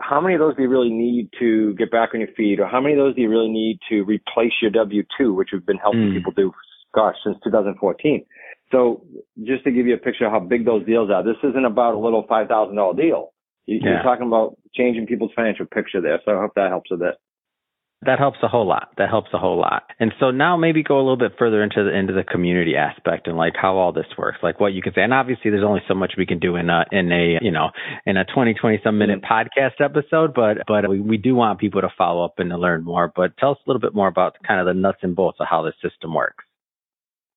how 0.00 0.20
many 0.20 0.34
of 0.34 0.40
those 0.40 0.54
do 0.54 0.62
you 0.62 0.68
really 0.68 0.90
need 0.90 1.28
to 1.40 1.74
get 1.74 1.90
back 1.90 2.10
on 2.14 2.20
your 2.20 2.32
feet, 2.36 2.60
or 2.60 2.68
how 2.68 2.80
many 2.80 2.94
of 2.94 2.98
those 2.98 3.16
do 3.16 3.22
you 3.22 3.28
really 3.28 3.50
need 3.50 3.80
to 3.88 4.02
replace 4.02 4.52
your 4.62 4.70
W-2, 4.70 5.34
which 5.34 5.48
we've 5.52 5.66
been 5.66 5.78
helping 5.78 6.10
Mm. 6.10 6.14
people 6.14 6.32
do, 6.36 6.52
gosh, 6.94 7.16
since 7.24 7.36
2014. 7.42 8.24
So 8.70 9.04
just 9.42 9.64
to 9.64 9.72
give 9.72 9.86
you 9.86 9.94
a 9.94 9.98
picture 9.98 10.26
of 10.26 10.32
how 10.32 10.40
big 10.40 10.64
those 10.64 10.86
deals 10.86 11.10
are, 11.10 11.24
this 11.24 11.36
isn't 11.42 11.64
about 11.64 11.94
a 11.94 11.98
little 11.98 12.24
$5,000 12.28 12.94
deal. 12.96 13.32
You- 13.66 13.80
You're 13.82 13.94
Yeah. 13.94 14.02
talking 14.02 14.26
about 14.26 14.56
changing 14.74 15.06
people's 15.06 15.32
financial 15.34 15.66
picture 15.66 16.00
there. 16.00 16.20
So 16.24 16.36
I 16.36 16.40
hope 16.40 16.52
that 16.56 16.68
helps 16.70 16.90
with 16.90 17.02
it. 17.02 17.14
That 18.04 18.18
helps 18.18 18.38
a 18.42 18.48
whole 18.48 18.66
lot. 18.66 18.88
That 18.98 19.10
helps 19.10 19.32
a 19.32 19.38
whole 19.38 19.56
lot. 19.58 19.84
And 20.00 20.12
so 20.18 20.32
now 20.32 20.56
maybe 20.56 20.82
go 20.82 20.96
a 20.96 21.04
little 21.06 21.16
bit 21.16 21.38
further 21.38 21.62
into 21.62 21.84
the 21.84 21.90
into 21.96 22.12
the 22.12 22.24
community 22.24 22.74
aspect 22.76 23.28
and 23.28 23.36
like 23.36 23.54
how 23.54 23.76
all 23.76 23.92
this 23.92 24.08
works, 24.18 24.38
like 24.42 24.58
what 24.58 24.72
you 24.72 24.82
can 24.82 24.92
say. 24.92 25.02
And 25.02 25.14
obviously, 25.14 25.52
there's 25.52 25.62
only 25.62 25.82
so 25.86 25.94
much 25.94 26.14
we 26.18 26.26
can 26.26 26.40
do 26.40 26.56
in 26.56 26.68
a 26.68 26.84
in 26.90 27.12
a 27.12 27.38
you 27.40 27.52
know 27.52 27.70
in 28.04 28.16
a 28.16 28.24
20 28.24 28.54
20 28.54 28.80
some 28.82 28.98
minute 28.98 29.22
podcast 29.22 29.80
episode, 29.80 30.34
but 30.34 30.58
but 30.66 30.88
we, 30.90 30.98
we 31.00 31.16
do 31.16 31.36
want 31.36 31.60
people 31.60 31.80
to 31.80 31.90
follow 31.96 32.24
up 32.24 32.40
and 32.40 32.50
to 32.50 32.56
learn 32.58 32.82
more. 32.82 33.12
But 33.14 33.36
tell 33.36 33.52
us 33.52 33.58
a 33.64 33.70
little 33.70 33.80
bit 33.80 33.94
more 33.94 34.08
about 34.08 34.34
kind 34.44 34.58
of 34.58 34.66
the 34.66 34.74
nuts 34.74 34.98
and 35.02 35.14
bolts 35.14 35.38
of 35.38 35.46
how 35.48 35.62
this 35.62 35.74
system 35.80 36.12
works. 36.12 36.44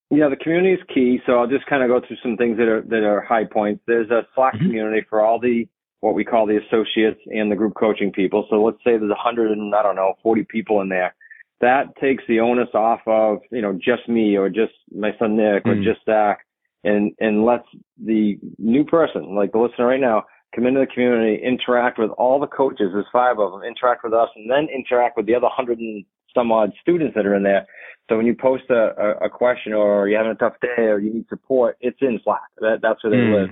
Yeah, 0.10 0.30
the 0.30 0.36
community 0.36 0.74
is 0.74 0.80
key. 0.92 1.20
So 1.28 1.34
I'll 1.38 1.48
just 1.48 1.68
kind 1.68 1.84
of 1.84 1.90
go 1.90 2.00
through 2.06 2.18
some 2.24 2.38
things 2.38 2.58
that 2.58 2.68
are 2.68 2.82
that 2.82 3.04
are 3.04 3.22
high 3.22 3.46
points. 3.46 3.84
There's 3.86 4.10
a 4.10 4.26
Slack 4.34 4.56
Mhm. 4.56 4.60
community 4.62 5.02
for 5.08 5.22
all 5.22 5.38
the 5.40 5.68
what 6.06 6.16
we 6.16 6.24
call 6.24 6.46
the 6.46 6.60
associates 6.66 7.20
and 7.28 7.52
the 7.52 7.56
group 7.56 7.74
coaching 7.76 8.12
people. 8.12 8.46
So 8.50 8.64
let's 8.64 8.78
say 8.86 8.98
there's 8.98 9.12
a 9.12 9.16
hundred 9.16 9.52
and 9.52 9.74
I 9.74 9.82
don't 9.82 9.96
know, 9.96 10.14
forty 10.22 10.44
people 10.44 10.82
in 10.82 10.90
there. 10.90 11.16
That 11.62 11.96
takes 12.00 12.24
the 12.28 12.40
onus 12.42 12.70
off 12.74 13.00
of, 13.08 13.40
you 13.52 13.62
know, 13.62 13.74
just 13.74 14.08
me 14.08 14.38
or 14.38 14.50
just 14.50 14.74
my 14.94 15.12
son 15.18 15.36
Nick 15.38 15.66
or 15.66 15.76
Mm. 15.76 15.84
just 15.84 16.06
Zach 16.06 16.46
and 16.84 17.12
and 17.20 17.44
lets 17.44 17.68
the 17.98 18.38
new 18.60 18.84
person, 18.84 19.36
like 19.36 19.52
the 19.52 19.58
listener 19.60 19.88
right 19.88 20.00
now, 20.00 20.24
come 20.54 20.68
into 20.68 20.82
the 20.82 20.94
community, 20.94 21.42
interact 21.44 21.98
with 21.98 22.12
all 22.12 22.40
the 22.40 22.48
coaches, 22.48 22.92
there's 22.94 23.06
five 23.12 23.40
of 23.40 23.52
them, 23.52 23.64
interact 23.64 24.04
with 24.04 24.14
us, 24.14 24.30
and 24.36 24.50
then 24.50 24.68
interact 24.74 25.18
with 25.18 25.26
the 25.26 25.36
other 25.36 25.50
hundred 25.50 25.80
and 25.80 26.06
some 26.36 26.52
odd 26.52 26.72
students 26.82 27.16
that 27.16 27.26
are 27.26 27.36
in 27.36 27.44
there. 27.44 27.66
So 28.10 28.18
when 28.18 28.26
you 28.26 28.36
post 28.36 28.66
a, 28.70 28.94
a, 29.06 29.28
a 29.28 29.30
question 29.30 29.74
or 29.74 30.08
you're 30.08 30.20
having 30.20 30.34
a 30.34 30.36
tough 30.36 30.58
day 30.62 30.84
or 30.84 31.00
you 31.00 31.12
need 31.14 31.26
support, 31.30 31.78
it's 31.80 31.98
in 32.02 32.20
Slack. 32.24 32.42
That, 32.60 32.80
that's 32.82 33.04
where 33.04 33.12
they 33.12 33.26
Mm. 33.26 33.34
live. 33.34 33.50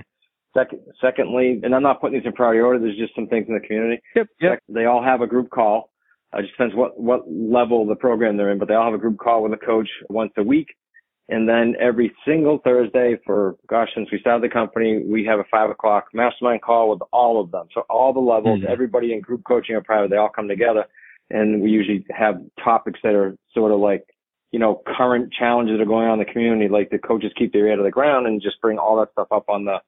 Second, 0.56 0.80
secondly, 1.00 1.60
and 1.62 1.74
I'm 1.74 1.82
not 1.82 2.00
putting 2.00 2.18
these 2.18 2.26
in 2.26 2.32
priority 2.32 2.60
order. 2.60 2.78
There's 2.78 2.96
just 2.96 3.14
some 3.14 3.26
things 3.26 3.46
in 3.48 3.54
the 3.54 3.60
community. 3.66 4.00
Yep. 4.14 4.26
Sec- 4.40 4.62
They 4.68 4.84
all 4.84 5.02
have 5.02 5.20
a 5.20 5.26
group 5.26 5.50
call. 5.50 5.90
Uh, 6.32 6.38
it 6.38 6.42
just 6.42 6.52
depends 6.54 6.74
what, 6.76 6.98
what 7.00 7.22
level 7.30 7.82
of 7.82 7.88
the 7.88 7.96
program 7.96 8.36
they're 8.36 8.50
in, 8.50 8.58
but 8.58 8.68
they 8.68 8.74
all 8.74 8.84
have 8.84 8.94
a 8.94 8.98
group 8.98 9.18
call 9.18 9.42
with 9.42 9.52
a 9.52 9.56
coach 9.56 9.88
once 10.08 10.32
a 10.36 10.42
week. 10.42 10.68
And 11.28 11.48
then 11.48 11.74
every 11.80 12.12
single 12.26 12.58
Thursday 12.62 13.16
for, 13.24 13.56
gosh, 13.66 13.88
since 13.96 14.10
we 14.12 14.18
started 14.20 14.48
the 14.48 14.52
company, 14.52 15.02
we 15.04 15.24
have 15.24 15.40
a 15.40 15.44
five 15.50 15.70
o'clock 15.70 16.04
mastermind 16.12 16.62
call 16.62 16.90
with 16.90 17.00
all 17.12 17.40
of 17.40 17.50
them. 17.50 17.66
So 17.74 17.80
all 17.88 18.12
the 18.12 18.20
levels, 18.20 18.60
Mhm. 18.60 18.66
everybody 18.66 19.12
in 19.12 19.20
group 19.22 19.42
coaching 19.44 19.74
or 19.74 19.80
private, 19.82 20.10
they 20.10 20.18
all 20.18 20.28
come 20.28 20.48
together 20.48 20.84
and 21.30 21.62
we 21.62 21.70
usually 21.70 22.04
have 22.10 22.40
topics 22.62 23.00
that 23.02 23.14
are 23.14 23.36
sort 23.54 23.72
of 23.72 23.80
like, 23.80 24.04
you 24.52 24.58
know, 24.58 24.82
current 24.86 25.32
challenges 25.32 25.78
that 25.78 25.82
are 25.82 25.86
going 25.86 26.06
on 26.06 26.20
in 26.20 26.26
the 26.26 26.30
community. 26.32 26.68
Like 26.68 26.90
the 26.90 26.98
coaches 26.98 27.32
keep 27.36 27.52
their 27.54 27.66
ear 27.68 27.76
to 27.76 27.82
the 27.82 27.90
ground 27.90 28.26
and 28.26 28.40
just 28.42 28.60
bring 28.60 28.78
all 28.78 28.96
that 28.98 29.10
stuff 29.12 29.28
up 29.32 29.48
on 29.48 29.64
the, 29.64 29.80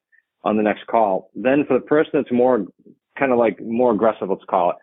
on 0.46 0.56
the 0.56 0.62
next 0.62 0.86
call. 0.86 1.30
Then 1.34 1.64
for 1.66 1.74
the 1.78 1.84
person 1.84 2.12
that's 2.14 2.32
more 2.32 2.64
kind 3.18 3.32
of 3.32 3.38
like 3.38 3.60
more 3.60 3.92
aggressive, 3.92 4.28
let's 4.28 4.44
call 4.48 4.70
it, 4.70 4.76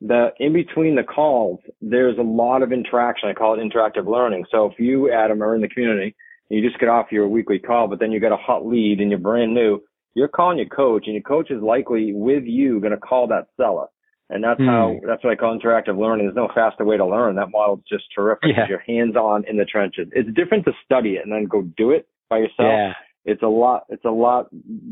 the 0.00 0.28
in 0.38 0.52
between 0.52 0.96
the 0.96 1.02
calls, 1.02 1.58
there's 1.80 2.18
a 2.18 2.22
lot 2.22 2.62
of 2.62 2.72
interaction. 2.72 3.28
I 3.28 3.32
call 3.32 3.58
it 3.58 3.62
interactive 3.62 4.06
learning. 4.06 4.44
So 4.50 4.66
if 4.66 4.78
you, 4.78 5.10
Adam, 5.10 5.42
are 5.42 5.54
in 5.54 5.62
the 5.62 5.68
community 5.68 6.14
and 6.50 6.58
you 6.58 6.68
just 6.68 6.78
get 6.78 6.88
off 6.88 7.06
your 7.10 7.28
weekly 7.28 7.58
call, 7.58 7.88
but 7.88 7.98
then 7.98 8.12
you 8.12 8.20
get 8.20 8.32
a 8.32 8.36
hot 8.36 8.66
lead 8.66 9.00
and 9.00 9.10
you're 9.10 9.18
brand 9.18 9.54
new, 9.54 9.80
you're 10.14 10.28
calling 10.28 10.58
your 10.58 10.68
coach 10.68 11.04
and 11.06 11.14
your 11.14 11.22
coach 11.22 11.50
is 11.50 11.62
likely 11.62 12.12
with 12.12 12.44
you 12.44 12.80
going 12.80 12.92
to 12.92 12.98
call 12.98 13.26
that 13.28 13.46
seller. 13.56 13.86
And 14.28 14.42
that's 14.42 14.60
mm. 14.60 14.66
how 14.66 14.96
that's 15.06 15.22
what 15.22 15.32
I 15.32 15.36
call 15.36 15.56
interactive 15.56 15.98
learning. 15.98 16.26
There's 16.26 16.36
no 16.36 16.48
faster 16.54 16.84
way 16.84 16.96
to 16.96 17.06
learn. 17.06 17.36
That 17.36 17.50
model's 17.50 17.80
just 17.88 18.04
terrific. 18.14 18.50
Yeah. 18.56 18.66
You're 18.68 18.80
hands 18.80 19.16
on 19.16 19.44
in 19.48 19.56
the 19.56 19.64
trenches. 19.64 20.08
It's 20.12 20.28
different 20.34 20.64
to 20.64 20.72
study 20.84 21.10
it 21.10 21.22
and 21.24 21.32
then 21.32 21.44
go 21.44 21.62
do 21.76 21.92
it 21.92 22.08
by 22.28 22.38
yourself. 22.38 22.52
Yeah. 22.58 22.92
It's 23.26 23.42
a 23.42 23.48
lot 23.48 23.84
it's 23.88 24.04
a 24.04 24.10
lot 24.10 24.46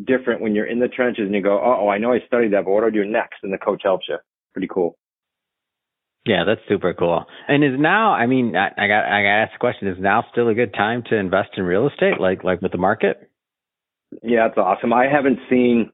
different 0.05 0.43
when 0.43 0.55
you're 0.55 0.67
in 0.67 0.81
the 0.81 0.89
trenches 0.89 1.25
and 1.25 1.35
you 1.35 1.43
go, 1.43 1.59
Oh, 1.63 1.89
I 1.89 1.99
know 1.99 2.13
I 2.13 2.19
studied 2.27 2.53
that, 2.53 2.65
but 2.65 2.73
what 2.73 2.81
do 2.81 2.89
I 2.89 2.91
do 2.91 3.05
next? 3.05 3.37
And 3.43 3.53
the 3.53 3.59
coach 3.59 3.83
helps 3.85 4.07
you. 4.09 4.19
Pretty 4.53 4.69
cool. 4.69 4.99
Yeah, 6.27 6.45
that's 6.47 6.61
super 6.69 6.95
cool. 6.95 7.27
And 7.49 7.63
is 7.63 7.79
now, 7.79 8.13
I 8.13 8.27
mean, 8.27 8.57
I, 8.57 8.69
I 8.69 8.89
got, 8.89 9.05
I 9.05 9.23
got 9.23 9.43
asked 9.43 9.53
ask 9.53 9.53
the 9.53 9.59
question: 9.59 9.89
Is 9.89 9.99
now 10.01 10.25
still 10.33 10.49
a 10.49 10.55
good 10.55 10.73
time 10.73 11.03
to 11.11 11.17
invest 11.17 11.51
in 11.57 11.65
real 11.65 11.87
estate, 11.87 12.19
like, 12.19 12.43
like 12.43 12.63
with 12.63 12.73
the 12.73 12.79
market? 12.79 13.31
Yeah, 14.23 14.47
it's 14.47 14.57
awesome. 14.57 14.93
I 14.93 15.07
haven't 15.07 15.39
seen 15.51 15.91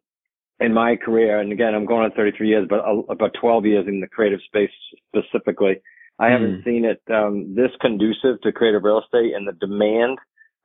in 0.60 0.72
my 0.72 0.94
career, 0.96 1.40
and 1.40 1.52
again, 1.52 1.74
I'm 1.74 1.86
going 1.86 2.04
on 2.04 2.12
33 2.12 2.48
years, 2.48 2.66
but 2.68 2.80
about 3.08 3.34
12 3.40 3.66
years 3.66 3.86
in 3.88 4.00
the 4.00 4.06
creative 4.06 4.40
space 4.46 4.70
specifically. 5.08 5.80
I 6.20 6.28
mm. 6.28 6.32
haven't 6.32 6.64
seen 6.64 6.84
it 6.84 7.02
um, 7.12 7.54
this 7.56 7.70
conducive 7.80 8.40
to 8.42 8.52
creative 8.52 8.84
real 8.84 9.00
estate 9.00 9.34
and 9.34 9.48
the 9.48 9.52
demand 9.52 10.18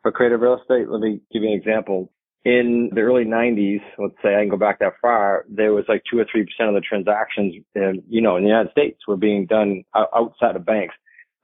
for 0.06 0.12
creative 0.12 0.40
real 0.40 0.60
estate. 0.62 0.88
Let 0.88 1.02
me 1.02 1.20
give 1.34 1.42
you 1.42 1.50
an 1.50 1.58
example 1.58 2.12
in 2.44 2.92
the 2.94 3.02
early 3.02 3.26
90s, 3.26 3.82
let's 3.98 4.14
say 4.22 4.36
I 4.36 4.42
can 4.42 4.50
go 4.50 4.58
back 4.58 4.78
that 4.78 4.94
far, 5.02 5.46
there 5.50 5.74
was 5.74 5.84
like 5.90 6.04
two 6.10 6.20
or 6.20 6.28
three 6.32 6.44
percent 6.44 6.70
of 6.70 6.76
the 6.76 6.88
transactions, 6.88 7.56
in, 7.74 8.04
you 8.08 8.22
know, 8.22 8.38
in 8.38 8.44
the 8.44 8.50
United 8.50 8.72
States 8.72 9.00
were 9.08 9.18
being 9.18 9.48
done 9.48 9.84
outside 9.96 10.56
of 10.56 10.64
banks. 10.64 10.94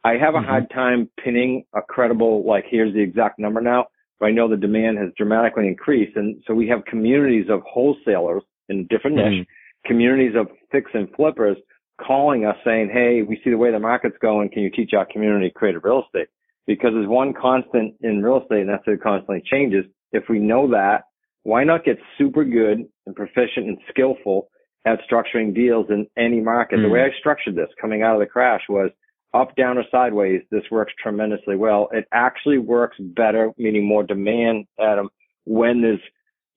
I 0.03 0.11
have 0.11 0.35
a 0.35 0.37
mm-hmm. 0.37 0.47
hard 0.47 0.69
time 0.69 1.09
pinning 1.23 1.63
a 1.73 1.81
credible, 1.81 2.45
like, 2.45 2.65
here's 2.69 2.93
the 2.93 3.01
exact 3.01 3.39
number 3.39 3.61
now, 3.61 3.87
but 4.19 4.27
I 4.27 4.31
know 4.31 4.47
the 4.47 4.57
demand 4.57 4.99
has 4.99 5.09
dramatically 5.17 5.67
increased. 5.67 6.15
And 6.15 6.39
so 6.45 6.53
we 6.53 6.67
have 6.67 6.85
communities 6.85 7.47
of 7.49 7.61
wholesalers 7.67 8.43
in 8.69 8.85
different 8.85 9.17
mm-hmm. 9.17 9.39
niche, 9.39 9.47
communities 9.87 10.35
of 10.37 10.49
fix 10.71 10.91
and 10.93 11.09
flippers 11.15 11.57
calling 11.99 12.45
us 12.45 12.57
saying, 12.63 12.91
Hey, 12.93 13.23
we 13.23 13.41
see 13.43 13.49
the 13.49 13.57
way 13.57 13.71
the 13.71 13.79
market's 13.79 14.17
going. 14.21 14.49
Can 14.49 14.61
you 14.61 14.69
teach 14.69 14.91
our 14.95 15.05
community 15.11 15.51
creative 15.55 15.83
real 15.83 16.03
estate? 16.05 16.27
Because 16.67 16.91
there's 16.93 17.07
one 17.07 17.33
constant 17.33 17.95
in 18.01 18.21
real 18.21 18.41
estate 18.41 18.61
and 18.61 18.69
that's 18.69 18.83
that 18.85 18.93
it 18.93 19.01
constantly 19.01 19.43
changes 19.49 19.85
if 20.11 20.23
we 20.29 20.39
know 20.39 20.69
that, 20.71 21.03
why 21.43 21.63
not 21.63 21.83
get 21.83 21.97
super 22.17 22.43
good 22.43 22.85
and 23.05 23.15
proficient 23.15 23.67
and 23.67 23.77
skillful 23.89 24.49
at 24.85 24.99
structuring 25.09 25.55
deals 25.55 25.87
in 25.89 26.07
any 26.17 26.39
market? 26.39 26.79
Mm. 26.79 26.83
The 26.83 26.89
way 26.89 26.99
hmm. 26.99 27.11
I 27.15 27.19
structured 27.19 27.55
this 27.55 27.69
coming 27.79 28.03
out 28.03 28.15
of 28.15 28.19
the 28.19 28.25
crash 28.27 28.61
was 28.69 28.91
up, 29.33 29.55
down, 29.55 29.77
or 29.77 29.85
sideways. 29.89 30.41
This 30.51 30.63
works 30.69 30.93
tremendously 31.01 31.55
well. 31.55 31.89
It 31.91 32.05
actually 32.11 32.57
works 32.57 32.97
better, 32.99 33.51
meaning 33.57 33.87
more 33.87 34.03
demand, 34.03 34.65
Adam, 34.79 35.09
when 35.45 35.81
there's 35.81 36.01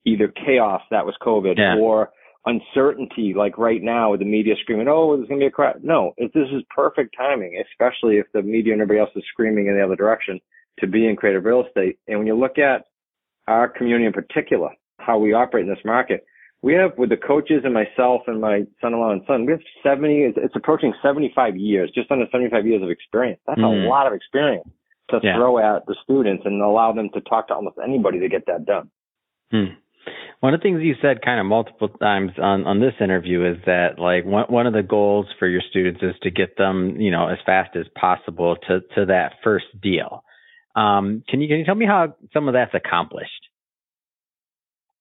either 0.05 0.27
chaos, 0.27 0.81
that 0.91 1.05
was 1.05 1.15
COVID, 1.21 1.57
yeah. 1.57 1.77
or 1.79 2.09
uncertainty, 2.45 3.33
like 3.35 3.57
right 3.57 3.81
now 3.81 4.11
with 4.11 4.19
the 4.19 4.25
media 4.25 4.55
screaming, 4.61 4.87
oh, 4.87 5.15
there's 5.15 5.27
going 5.27 5.39
to 5.39 5.43
be 5.45 5.47
a 5.47 5.51
crash. 5.51 5.77
No, 5.81 6.13
if 6.17 6.31
this 6.33 6.47
is 6.53 6.63
perfect 6.73 7.15
timing, 7.17 7.61
especially 7.71 8.17
if 8.17 8.27
the 8.33 8.41
media 8.41 8.73
and 8.73 8.81
everybody 8.81 8.99
else 8.99 9.15
is 9.15 9.23
screaming 9.31 9.67
in 9.67 9.75
the 9.75 9.83
other 9.83 9.95
direction 9.95 10.39
to 10.79 10.87
be 10.87 11.07
in 11.07 11.15
creative 11.15 11.45
real 11.45 11.65
estate. 11.65 11.97
And 12.07 12.19
when 12.19 12.27
you 12.27 12.37
look 12.37 12.57
at 12.57 12.85
our 13.47 13.67
community 13.67 14.05
in 14.05 14.13
particular, 14.13 14.69
how 14.97 15.17
we 15.17 15.33
operate 15.33 15.65
in 15.65 15.69
this 15.69 15.83
market. 15.85 16.25
We 16.61 16.73
have, 16.73 16.97
with 16.97 17.09
the 17.09 17.17
coaches 17.17 17.61
and 17.63 17.73
myself 17.73 18.21
and 18.27 18.41
my 18.41 18.63
son-in-law 18.81 19.11
and 19.11 19.21
son, 19.27 19.45
we 19.45 19.51
have 19.51 19.61
70, 19.83 20.33
it's 20.35 20.55
approaching 20.55 20.93
75 21.03 21.55
years, 21.57 21.91
just 21.93 22.09
under 22.09 22.25
75 22.31 22.65
years 22.65 22.81
of 22.81 22.89
experience. 22.89 23.39
That's 23.45 23.59
mm-hmm. 23.59 23.85
a 23.85 23.89
lot 23.89 24.07
of 24.07 24.13
experience 24.13 24.67
to 25.11 25.19
yeah. 25.21 25.35
throw 25.35 25.59
at 25.59 25.85
the 25.85 25.95
students 26.03 26.43
and 26.45 26.61
allow 26.61 26.91
them 26.91 27.09
to 27.13 27.21
talk 27.21 27.49
to 27.49 27.53
almost 27.53 27.77
anybody 27.83 28.19
to 28.19 28.29
get 28.29 28.47
that 28.47 28.65
done. 28.65 28.89
Hmm. 29.51 29.77
One 30.39 30.53
of 30.53 30.59
the 30.59 30.63
things 30.63 30.81
you 30.83 30.95
said 31.01 31.23
kind 31.23 31.39
of 31.39 31.45
multiple 31.45 31.89
times 31.89 32.31
on, 32.37 32.65
on 32.65 32.79
this 32.79 32.93
interview 32.99 33.49
is 33.49 33.57
that 33.65 33.97
like 33.97 34.25
one, 34.25 34.45
one 34.47 34.67
of 34.67 34.73
the 34.73 34.83
goals 34.83 35.27
for 35.39 35.47
your 35.47 35.61
students 35.69 36.01
is 36.03 36.15
to 36.23 36.31
get 36.31 36.57
them, 36.57 36.99
you 36.99 37.11
know, 37.11 37.27
as 37.27 37.37
fast 37.45 37.75
as 37.75 37.85
possible 37.99 38.55
to, 38.67 38.81
to 38.95 39.05
that 39.07 39.33
first 39.43 39.65
deal. 39.81 40.23
Um, 40.75 41.23
can 41.29 41.41
you 41.41 41.47
can 41.47 41.57
you 41.57 41.65
tell 41.65 41.75
me 41.75 41.85
how 41.85 42.15
some 42.33 42.47
of 42.47 42.53
that's 42.53 42.73
accomplished? 42.73 43.31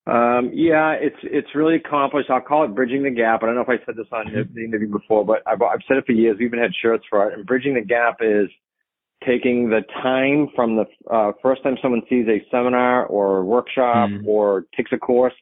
Um, 0.07 0.51
yeah, 0.53 0.93
it's 0.93 1.17
it's 1.23 1.49
really 1.55 1.77
accomplished. 1.77 2.31
I'll 2.31 2.41
call 2.41 2.65
it 2.65 2.75
bridging 2.75 3.03
the 3.03 3.11
gap. 3.11 3.43
I 3.43 3.47
don't 3.47 3.55
know 3.55 3.63
if 3.63 3.69
I 3.69 3.85
said 3.85 3.97
this 3.97 4.07
on 4.13 4.27
the 4.55 4.65
interview 4.65 4.89
before, 4.89 5.25
but 5.25 5.43
I've, 5.47 5.61
I've 5.63 5.81
said 5.89 5.97
it 5.97 6.07
for 6.07 6.13
years. 6.13 6.37
We've 6.39 6.49
even 6.49 6.61
had 6.61 6.73
shirts 6.81 7.05
for 7.09 7.29
it. 7.29 7.35
And 7.37 7.47
bridging 7.47 7.75
the 7.75 7.81
gap 7.81 8.19
is 8.21 8.49
taking 9.27 9.71
the 9.71 9.81
time 10.03 10.49
from 10.55 10.77
the 10.77 10.85
uh, 11.13 11.33
first 11.43 11.63
time 11.63 11.77
someone 11.81 12.03
sees 12.09 12.27
a 12.29 12.45
seminar 12.51 13.07
or 13.07 13.39
a 13.39 13.45
workshop 13.45 14.11
mm. 14.11 14.27
or 14.27 14.67
takes 14.77 14.93
a 14.93 14.99
course, 14.99 15.35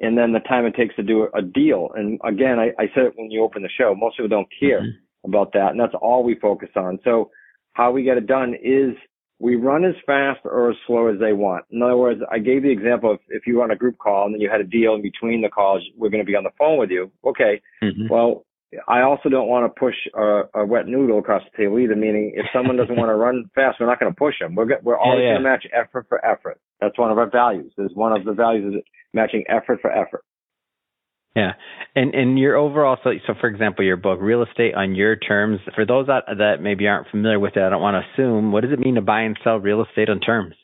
and 0.00 0.16
then 0.16 0.32
the 0.32 0.40
time 0.40 0.66
it 0.66 0.74
takes 0.74 0.94
to 0.96 1.02
do 1.02 1.28
a 1.34 1.42
deal. 1.42 1.90
And 1.94 2.20
again, 2.24 2.58
I, 2.58 2.68
I 2.80 2.86
said 2.94 3.04
it 3.04 3.12
when 3.16 3.30
you 3.30 3.42
open 3.42 3.62
the 3.62 3.68
show. 3.76 3.94
Most 3.94 4.16
people 4.16 4.28
don't 4.28 4.48
care 4.58 4.80
mm-hmm. 4.80 5.28
about 5.28 5.52
that, 5.52 5.70
and 5.70 5.80
that's 5.80 5.94
all 6.00 6.22
we 6.22 6.36
focus 6.36 6.70
on. 6.76 6.98
So 7.04 7.30
how 7.72 7.92
we 7.92 8.02
get 8.02 8.16
it 8.16 8.26
done 8.26 8.54
is 8.54 8.94
we 9.40 9.54
run 9.54 9.84
as 9.84 9.94
fast 10.04 10.40
or 10.44 10.70
as 10.70 10.76
slow 10.86 11.06
as 11.06 11.20
they 11.20 11.32
want. 11.32 11.64
In 11.70 11.82
other 11.82 11.96
words, 11.96 12.20
I 12.30 12.38
gave 12.38 12.62
the 12.62 12.70
example 12.70 13.12
of 13.12 13.20
if 13.28 13.46
you 13.46 13.60
run 13.60 13.70
a 13.70 13.76
group 13.76 13.96
call 13.98 14.26
and 14.26 14.34
then 14.34 14.40
you 14.40 14.50
had 14.50 14.60
a 14.60 14.64
deal 14.64 14.94
in 14.94 15.02
between 15.02 15.42
the 15.42 15.48
calls, 15.48 15.82
we're 15.96 16.10
going 16.10 16.24
to 16.24 16.26
be 16.26 16.34
on 16.34 16.42
the 16.42 16.50
phone 16.58 16.78
with 16.78 16.90
you. 16.90 17.12
Okay. 17.24 17.60
Mm-hmm. 17.82 18.08
Well, 18.10 18.44
I 18.86 19.00
also 19.00 19.28
don't 19.28 19.48
want 19.48 19.64
to 19.72 19.80
push 19.80 19.94
a, 20.14 20.60
a, 20.60 20.66
wet 20.66 20.86
noodle 20.86 21.18
across 21.18 21.42
the 21.50 21.56
table 21.56 21.78
either. 21.78 21.96
Meaning, 21.96 22.32
if 22.34 22.46
someone 22.52 22.76
doesn't 22.76 22.96
want 22.96 23.08
to 23.08 23.14
run 23.14 23.50
fast, 23.54 23.78
we're 23.80 23.86
not 23.86 23.98
going 23.98 24.12
to 24.12 24.16
push 24.16 24.34
them. 24.40 24.54
We're 24.54 24.66
we're 24.82 24.98
always 24.98 25.20
yeah, 25.22 25.28
yeah. 25.28 25.32
going 25.34 25.44
to 25.44 25.48
match 25.48 25.66
effort 25.72 26.06
for 26.08 26.24
effort. 26.24 26.60
That's 26.80 26.98
one 26.98 27.10
of 27.10 27.18
our 27.18 27.30
values. 27.30 27.72
Is 27.78 27.90
one 27.94 28.12
of 28.12 28.24
the 28.24 28.32
values 28.32 28.74
is 28.74 28.82
matching 29.14 29.44
effort 29.48 29.80
for 29.80 29.90
effort. 29.90 30.22
Yeah, 31.34 31.52
and 31.94 32.14
and 32.14 32.38
your 32.38 32.56
overall 32.56 32.98
so 33.02 33.10
so 33.26 33.34
for 33.40 33.48
example, 33.48 33.84
your 33.84 33.96
book 33.96 34.18
Real 34.20 34.42
Estate 34.42 34.74
on 34.74 34.94
Your 34.94 35.16
Terms. 35.16 35.60
For 35.74 35.86
those 35.86 36.06
that 36.08 36.24
that 36.26 36.56
maybe 36.60 36.86
aren't 36.86 37.08
familiar 37.08 37.40
with 37.40 37.56
it, 37.56 37.62
I 37.62 37.70
don't 37.70 37.80
want 37.80 38.02
to 38.02 38.22
assume. 38.22 38.52
What 38.52 38.64
does 38.64 38.72
it 38.72 38.80
mean 38.80 38.96
to 38.96 39.02
buy 39.02 39.22
and 39.22 39.38
sell 39.42 39.56
real 39.56 39.82
estate 39.82 40.10
on 40.10 40.20
terms? 40.20 40.54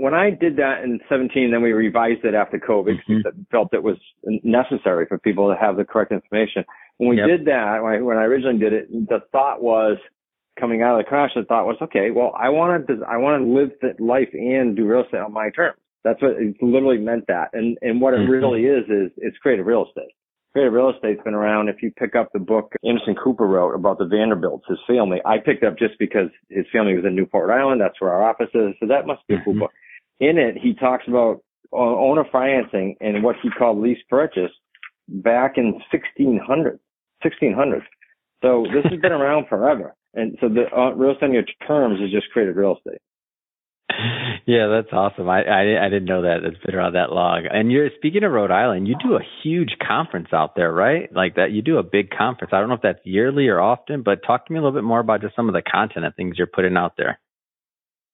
When 0.00 0.14
I 0.14 0.30
did 0.30 0.56
that 0.56 0.82
in 0.82 0.98
17, 1.10 1.50
then 1.50 1.62
we 1.62 1.72
revised 1.72 2.24
it 2.24 2.34
after 2.34 2.58
COVID 2.58 2.96
mm-hmm. 2.96 3.16
because 3.18 3.32
felt 3.50 3.74
it 3.74 3.82
was 3.82 3.96
necessary 4.24 5.04
for 5.06 5.18
people 5.18 5.52
to 5.52 5.60
have 5.60 5.76
the 5.76 5.84
correct 5.84 6.10
information. 6.10 6.64
When 6.96 7.10
we 7.10 7.18
yep. 7.18 7.26
did 7.28 7.44
that, 7.46 7.82
when 7.82 7.92
I, 7.92 8.00
when 8.00 8.16
I 8.16 8.22
originally 8.22 8.58
did 8.58 8.72
it, 8.72 8.90
the 8.90 9.20
thought 9.30 9.62
was 9.62 9.98
coming 10.58 10.82
out 10.82 10.98
of 10.98 11.04
the 11.04 11.08
crash. 11.08 11.30
The 11.34 11.44
thought 11.44 11.66
was, 11.66 11.76
okay, 11.82 12.10
well, 12.10 12.32
I 12.38 12.48
want 12.48 12.86
to 12.86 13.04
I 13.06 13.18
want 13.18 13.42
to 13.42 13.52
live 13.52 13.70
life 13.98 14.28
and 14.32 14.76
do 14.76 14.86
real 14.86 15.04
estate 15.04 15.20
on 15.20 15.32
my 15.32 15.50
terms. 15.50 15.78
That's 16.02 16.20
what 16.22 16.32
it 16.32 16.56
literally 16.62 16.98
meant 16.98 17.26
that. 17.28 17.50
And, 17.52 17.76
and 17.82 18.00
what 18.00 18.14
it 18.14 18.20
mm-hmm. 18.20 18.30
really 18.30 18.64
is, 18.64 18.84
is 18.88 19.12
it's 19.18 19.36
creative 19.38 19.66
real 19.66 19.84
estate. 19.86 20.12
Creative 20.52 20.72
real 20.72 20.90
estate's 20.90 21.22
been 21.22 21.34
around. 21.34 21.68
If 21.68 21.82
you 21.82 21.92
pick 21.92 22.16
up 22.16 22.30
the 22.32 22.40
book 22.40 22.72
Anderson 22.84 23.14
Cooper 23.22 23.46
wrote 23.46 23.74
about 23.74 23.98
the 23.98 24.06
Vanderbilts, 24.06 24.64
his 24.68 24.78
family, 24.86 25.20
I 25.24 25.38
picked 25.38 25.62
up 25.62 25.78
just 25.78 25.98
because 25.98 26.28
his 26.48 26.64
family 26.72 26.96
was 26.96 27.04
in 27.04 27.14
Newport 27.14 27.48
Rhode 27.48 27.60
Island. 27.60 27.80
That's 27.80 28.00
where 28.00 28.12
our 28.12 28.28
office 28.28 28.50
is. 28.54 28.74
So 28.80 28.86
that 28.86 29.06
must 29.06 29.26
be 29.28 29.34
a 29.34 29.42
cool 29.44 29.52
mm-hmm. 29.52 29.60
book. 29.60 29.72
In 30.20 30.38
it, 30.38 30.56
he 30.58 30.74
talks 30.74 31.04
about 31.08 31.42
owner 31.72 32.24
financing 32.30 32.96
and 33.00 33.22
what 33.22 33.36
he 33.42 33.50
called 33.50 33.78
lease 33.78 34.02
purchase 34.08 34.50
back 35.08 35.56
in 35.56 35.72
1600, 35.92 36.78
1600. 37.22 37.82
So 38.42 38.66
this 38.72 38.84
has 38.90 39.00
been 39.00 39.12
around 39.20 39.46
forever. 39.48 39.94
And 40.14 40.36
so 40.40 40.48
the 40.48 40.64
uh, 40.76 40.90
real 40.92 41.12
estate 41.12 41.26
on 41.26 41.32
your 41.32 41.44
terms 41.66 42.00
is 42.00 42.10
just 42.10 42.30
creative 42.32 42.56
real 42.56 42.76
estate 42.76 43.00
yeah, 44.46 44.68
that's 44.68 44.92
awesome. 44.92 45.28
I, 45.28 45.42
I 45.42 45.86
I 45.86 45.88
didn't 45.88 46.06
know 46.06 46.22
that 46.22 46.44
it's 46.44 46.64
been 46.64 46.74
around 46.74 46.94
that 46.94 47.12
long. 47.12 47.46
And 47.50 47.70
you're 47.70 47.90
speaking 47.96 48.24
of 48.24 48.32
Rhode 48.32 48.50
Island, 48.50 48.88
you 48.88 48.94
do 49.02 49.14
a 49.14 49.20
huge 49.42 49.76
conference 49.86 50.28
out 50.32 50.56
there, 50.56 50.72
right? 50.72 51.12
Like 51.12 51.36
that, 51.36 51.52
you 51.52 51.62
do 51.62 51.78
a 51.78 51.82
big 51.82 52.10
conference. 52.10 52.52
I 52.52 52.60
don't 52.60 52.68
know 52.68 52.74
if 52.74 52.82
that's 52.82 53.04
yearly 53.04 53.48
or 53.48 53.60
often, 53.60 54.02
but 54.02 54.20
talk 54.26 54.46
to 54.46 54.52
me 54.52 54.58
a 54.58 54.62
little 54.62 54.76
bit 54.76 54.84
more 54.84 55.00
about 55.00 55.22
just 55.22 55.36
some 55.36 55.48
of 55.48 55.54
the 55.54 55.62
content 55.62 56.04
and 56.04 56.14
things 56.14 56.36
you're 56.38 56.46
putting 56.46 56.76
out 56.76 56.94
there. 56.96 57.20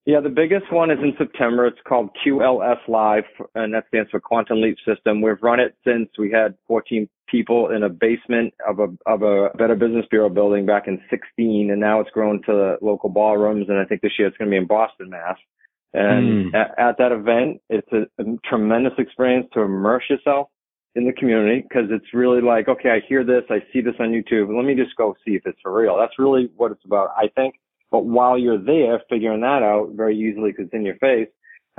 Yeah, 0.07 0.21
the 0.21 0.29
biggest 0.29 0.73
one 0.73 0.93
is 0.93 0.99
in 1.03 1.15
September. 1.19 1.67
It's 1.67 1.81
called 1.87 2.11
QLS 2.25 2.79
Live, 2.87 3.25
and 3.57 3.75
that 3.75 3.89
stands 3.89 4.09
for 4.09 4.21
Quantum 4.21 4.63
Leap 4.63 4.77
System. 4.87 5.21
We've 5.21 5.43
run 5.43 5.59
it 5.59 5.75
since 5.85 6.09
we 6.17 6.31
had 6.31 6.55
14 6.69 7.09
people 7.29 7.71
in 7.71 7.83
a 7.83 7.89
basement 7.89 8.55
of 8.69 8.79
a 8.79 8.87
of 9.05 9.23
a 9.23 9.51
Better 9.59 9.75
Business 9.75 10.07
Bureau 10.09 10.29
building 10.29 10.65
back 10.65 10.87
in 10.87 11.03
16, 11.11 11.73
and 11.73 11.81
now 11.81 11.99
it's 11.99 12.11
grown 12.11 12.41
to 12.43 12.77
local 12.81 13.09
ballrooms, 13.09 13.67
and 13.69 13.79
I 13.79 13.85
think 13.85 14.01
this 14.01 14.13
year 14.17 14.29
it's 14.29 14.37
going 14.37 14.49
to 14.49 14.55
be 14.55 14.59
in 14.59 14.69
Boston, 14.69 15.11
Mass. 15.11 15.39
And 15.93 16.53
mm. 16.53 16.55
at, 16.55 16.79
at, 16.79 16.99
that 16.99 17.11
event, 17.11 17.61
it's 17.69 17.89
a, 17.91 18.03
a, 18.23 18.37
tremendous 18.49 18.93
experience 18.99 19.49
to 19.55 19.63
immerse 19.63 20.05
yourself 20.09 20.49
in 20.95 21.07
the 21.07 21.13
community 21.13 21.63
because 21.63 21.89
it's 21.91 22.13
really 22.13 22.43
like, 22.43 22.69
okay, 22.69 22.91
I 22.91 23.01
hear 23.09 23.25
this, 23.25 23.43
I 23.51 23.59
see 23.73 23.81
this 23.81 23.95
on 23.99 24.11
YouTube. 24.11 24.55
Let 24.55 24.67
me 24.67 24.75
just 24.75 24.95
go 24.97 25.17
see 25.25 25.33
if 25.33 25.43
it's 25.47 25.59
for 25.63 25.73
real. 25.73 25.97
That's 25.99 26.19
really 26.19 26.51
what 26.57 26.71
it's 26.71 26.85
about, 26.85 27.11
I 27.17 27.29
think. 27.35 27.55
But 27.91 28.05
while 28.05 28.39
you're 28.39 28.63
there 28.63 29.01
figuring 29.09 29.41
that 29.43 29.63
out 29.63 29.91
very 29.95 30.17
easily 30.17 30.51
because 30.51 30.67
it's 30.67 30.75
in 30.75 30.85
your 30.85 30.97
face, 30.97 31.29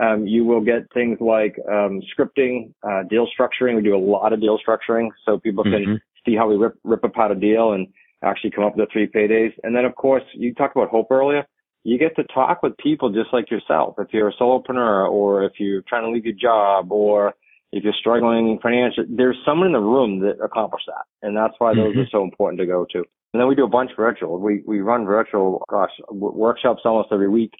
um, 0.01 0.27
you 0.27 0.45
will 0.45 0.61
get 0.61 0.91
things 0.93 1.17
like 1.19 1.57
um, 1.67 2.01
scripting, 2.17 2.73
uh, 2.87 3.03
deal 3.09 3.27
structuring. 3.27 3.75
We 3.75 3.81
do 3.81 3.95
a 3.95 3.97
lot 3.97 4.31
of 4.31 4.39
deal 4.39 4.59
structuring 4.65 5.09
so 5.25 5.39
people 5.39 5.63
can 5.63 5.73
mm-hmm. 5.73 5.95
see 6.25 6.35
how 6.35 6.47
we 6.47 6.55
rip, 6.55 6.75
rip 6.83 7.03
apart 7.03 7.31
a 7.31 7.35
deal 7.35 7.73
and 7.73 7.87
actually 8.23 8.51
come 8.51 8.63
up 8.63 8.77
with 8.77 8.87
the 8.87 8.91
three 8.91 9.07
paydays. 9.07 9.53
And 9.63 9.75
then, 9.75 9.85
of 9.85 9.95
course, 9.95 10.23
you 10.33 10.53
talked 10.53 10.75
about 10.75 10.89
hope 10.89 11.07
earlier 11.11 11.45
you 11.87 11.97
get 11.97 12.17
to 12.17 12.23
talk 12.25 12.61
with 12.63 12.75
people 12.75 13.09
just 13.11 13.31
like 13.31 13.49
yourself. 13.49 13.95
If 13.97 14.09
you're 14.11 14.27
a 14.27 14.33
solopreneur 14.33 15.09
or 15.09 15.45
if 15.45 15.53
you're 15.57 15.83
trying 15.87 16.03
to 16.03 16.11
leave 16.11 16.25
your 16.25 16.35
job 16.35 16.91
or 16.91 17.33
if 17.71 17.81
you're 17.81 17.93
struggling 17.97 18.59
financially, 18.61 19.07
there's 19.09 19.37
someone 19.45 19.67
in 19.67 19.73
the 19.73 19.79
room 19.79 20.19
that 20.19 20.43
accomplished 20.43 20.87
that. 20.87 21.05
And 21.25 21.35
that's 21.35 21.53
why 21.59 21.73
those 21.73 21.91
mm-hmm. 21.91 21.99
are 22.01 22.09
so 22.11 22.23
important 22.23 22.59
to 22.59 22.65
go 22.65 22.85
to. 22.91 23.05
And 23.33 23.41
then 23.41 23.47
we 23.47 23.55
do 23.55 23.65
a 23.65 23.69
bunch 23.69 23.91
virtual. 23.95 24.39
We, 24.39 24.63
we 24.65 24.79
run 24.79 25.05
virtual, 25.05 25.63
gosh, 25.69 25.91
workshops 26.09 26.81
almost 26.85 27.09
every 27.11 27.29
week. 27.29 27.51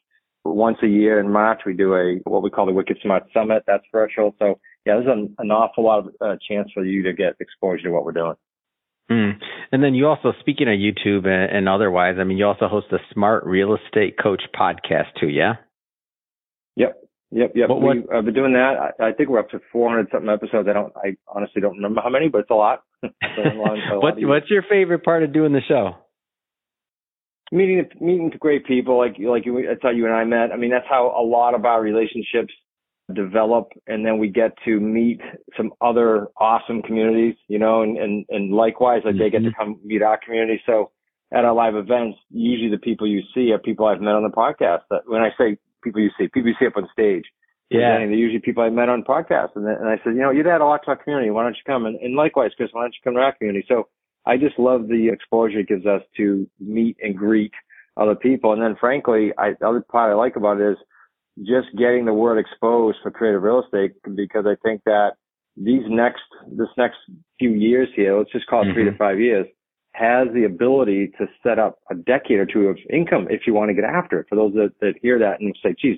Once 0.46 0.78
a 0.82 0.88
year 0.88 1.20
in 1.20 1.32
March, 1.32 1.62
we 1.66 1.74
do 1.74 1.94
a, 1.94 2.16
what 2.24 2.42
we 2.42 2.50
call 2.50 2.66
the 2.66 2.72
Wicked 2.72 2.98
Smart 3.04 3.24
Summit. 3.34 3.64
That's 3.68 3.84
virtual. 3.92 4.34
So 4.40 4.60
yeah, 4.86 4.96
there's 4.96 5.08
an, 5.08 5.36
an 5.40 5.52
awful 5.52 5.84
lot 5.84 6.00
of 6.00 6.16
uh, 6.22 6.36
chance 6.48 6.70
for 6.74 6.86
you 6.86 7.04
to 7.04 7.14
get 7.14 7.34
exposure 7.42 7.84
to 7.84 7.92
what 7.92 8.06
we're 8.06 8.14
doing. 8.14 8.36
Mm. 9.12 9.34
And 9.72 9.84
then 9.84 9.94
you 9.94 10.08
also, 10.08 10.34
speaking 10.40 10.68
of 10.68 10.76
YouTube 10.76 11.28
and, 11.28 11.58
and, 11.58 11.70
otherwise, 11.70 12.16
I 12.20 12.24
mean, 12.24 12.38
you 12.38 12.46
also 12.46 12.68
host 12.68 12.88
the 12.92 13.00
Smart 13.14 13.46
Real 13.46 13.76
Estate 13.76 14.16
Coach 14.22 14.44
podcast 14.58 15.08
too, 15.20 15.28
yeah? 15.28 15.56
Yep. 16.76 17.04
Yep. 17.32 17.52
Yep. 17.56 17.70
What, 17.70 17.82
what, 17.82 17.96
we, 17.96 18.04
have 18.14 18.26
been 18.26 18.34
doing 18.34 18.54
that. 18.54 18.94
I, 19.00 19.08
I, 19.08 19.14
think 19.14 19.30
we're 19.30 19.40
up 19.40 19.50
to 19.50 19.60
400 19.72 20.08
something 20.12 20.30
episodes. 20.30 20.68
I 20.70 20.74
don't, 20.74 20.94
I 20.96 21.16
honestly 21.28 21.62
don't 21.62 21.76
remember 21.76 22.02
how 22.02 22.10
many, 22.10 22.30
but 22.30 22.40
it's 22.40 22.50
a 22.50 22.56
lot. 22.56 22.84
It's 23.04 23.14
a 23.38 23.56
long, 23.56 23.82
a 23.92 24.00
what, 24.00 24.16
what's 24.20 24.50
your 24.50 24.64
favorite 24.70 25.04
part 25.04 25.24
of 25.24 25.34
doing 25.34 25.54
the 25.54 25.62
show? 25.68 25.96
Meeting, 27.52 27.86
meeting 28.02 28.32
great 28.40 28.66
people 28.66 28.98
like, 28.98 29.16
like 29.20 29.46
you, 29.46 29.66
that's 29.68 29.82
how 29.82 29.92
you 29.92 30.06
and 30.06 30.14
I 30.14 30.26
met. 30.26 30.52
I 30.52 30.58
mean, 30.58 30.72
that's 30.72 30.88
how 30.90 31.16
a 31.18 31.24
lot 31.24 31.54
of 31.54 31.66
our 31.66 31.82
relationships 31.82 32.54
develop 33.14 33.70
and 33.88 34.06
then 34.06 34.18
we 34.18 34.28
get 34.28 34.52
to 34.66 34.80
meet 34.80 35.22
some 35.56 35.72
other 35.80 36.28
awesome 36.38 36.82
communities, 36.82 37.36
you 37.48 37.58
know, 37.58 37.82
and, 37.82 37.98
and, 37.98 38.26
and 38.30 38.54
likewise, 38.54 39.02
like 39.06 39.14
mm-hmm. 39.14 39.24
they 39.24 39.30
get 39.30 39.44
to 39.44 39.50
mm-hmm. 39.50 39.62
come 39.62 39.80
meet 39.86 40.02
our 40.02 40.20
community. 40.24 40.62
So 40.66 40.92
at 41.34 41.46
our 41.46 41.54
live 41.54 41.76
events, 41.76 42.18
usually 42.30 42.70
the 42.70 42.78
people 42.78 43.08
you 43.08 43.22
see 43.34 43.52
are 43.52 43.60
people 43.60 43.86
I've 43.86 44.02
met 44.02 44.16
on 44.16 44.24
the 44.24 44.30
podcast. 44.30 44.82
That 44.90 45.02
when 45.06 45.22
I 45.22 45.30
say 45.38 45.58
people 45.84 46.02
you 46.02 46.10
see, 46.18 46.28
people 46.28 46.50
you 46.50 46.56
see 46.60 46.68
up 46.68 46.78
on 46.78 46.88
stage. 46.92 47.24
Yeah. 47.70 47.98
And 47.98 48.12
they're 48.12 48.18
usually 48.18 48.40
people 48.40 48.64
I 48.64 48.70
met 48.70 48.90
on 48.90 49.04
podcasts. 49.04 49.56
And, 49.56 49.66
then, 49.66 49.76
and 49.80 49.90
I 49.90 49.98
said, 50.04 50.16
you 50.16 50.22
know, 50.22 50.32
you'd 50.32 50.48
add 50.48 50.62
a 50.62 50.66
lot 50.66 50.82
to 50.86 50.90
our 50.90 50.96
community. 50.96 51.30
Why 51.30 51.44
don't 51.44 51.56
you 51.56 51.62
come? 51.66 51.86
And, 51.86 52.00
and 52.00 52.16
likewise, 52.16 52.52
Chris, 52.56 52.70
why 52.72 52.84
don't 52.84 52.94
you 52.94 53.02
come 53.04 53.16
to 53.16 53.20
our 53.20 53.36
community? 53.36 53.66
So 53.68 53.90
I 54.26 54.38
just 54.38 54.58
love 54.58 54.88
the 54.88 55.10
exposure 55.12 55.60
it 55.60 55.68
gives 55.68 55.86
us 55.86 56.02
to 56.18 56.50
meet 56.60 56.98
and 57.02 57.18
greet 57.18 57.52
other 57.98 58.16
people. 58.16 58.54
And 58.54 58.62
then 58.62 58.76
frankly, 58.80 59.32
I, 59.38 59.52
the 59.60 59.68
other 59.68 59.82
part 59.82 60.12
I 60.12 60.16
like 60.16 60.36
about 60.36 60.62
it 60.62 60.72
is 60.72 60.78
just 61.40 61.68
getting 61.78 62.06
the 62.06 62.14
word 62.14 62.40
exposed 62.40 62.98
for 63.04 63.12
creative 63.12 63.44
real 63.44 63.64
estate 63.64 63.94
because 64.16 64.46
I 64.48 64.56
think 64.64 64.82
that 64.86 65.12
these 65.56 65.84
next, 65.88 66.24
this 66.52 66.68
next 66.78 66.98
few 67.40 67.52
years 67.52 67.90
here, 67.96 68.18
let's 68.18 68.32
just 68.32 68.48
call 68.48 68.62
it 68.62 68.66
mm-hmm. 68.66 68.74
three 68.74 68.84
to 68.86 68.92
mm-hmm. 68.92 68.98
five 68.98 69.20
years, 69.20 69.46
has 69.94 70.28
the 70.34 70.44
ability 70.44 71.12
to 71.18 71.26
set 71.42 71.58
up 71.58 71.80
a 71.90 71.96
decade 71.96 72.38
or 72.38 72.46
two 72.46 72.68
of 72.68 72.78
income 72.92 73.28
if 73.30 73.42
you 73.48 73.54
want 73.54 73.70
to 73.70 73.74
get 73.74 73.84
after 73.84 74.20
it. 74.20 74.28
For 74.30 74.36
those 74.36 74.54
that, 74.54 74.74
that 74.82 74.94
hear 75.02 75.18
that 75.20 75.40
and 75.40 75.56
say, 75.64 75.76
geez, 75.80 75.98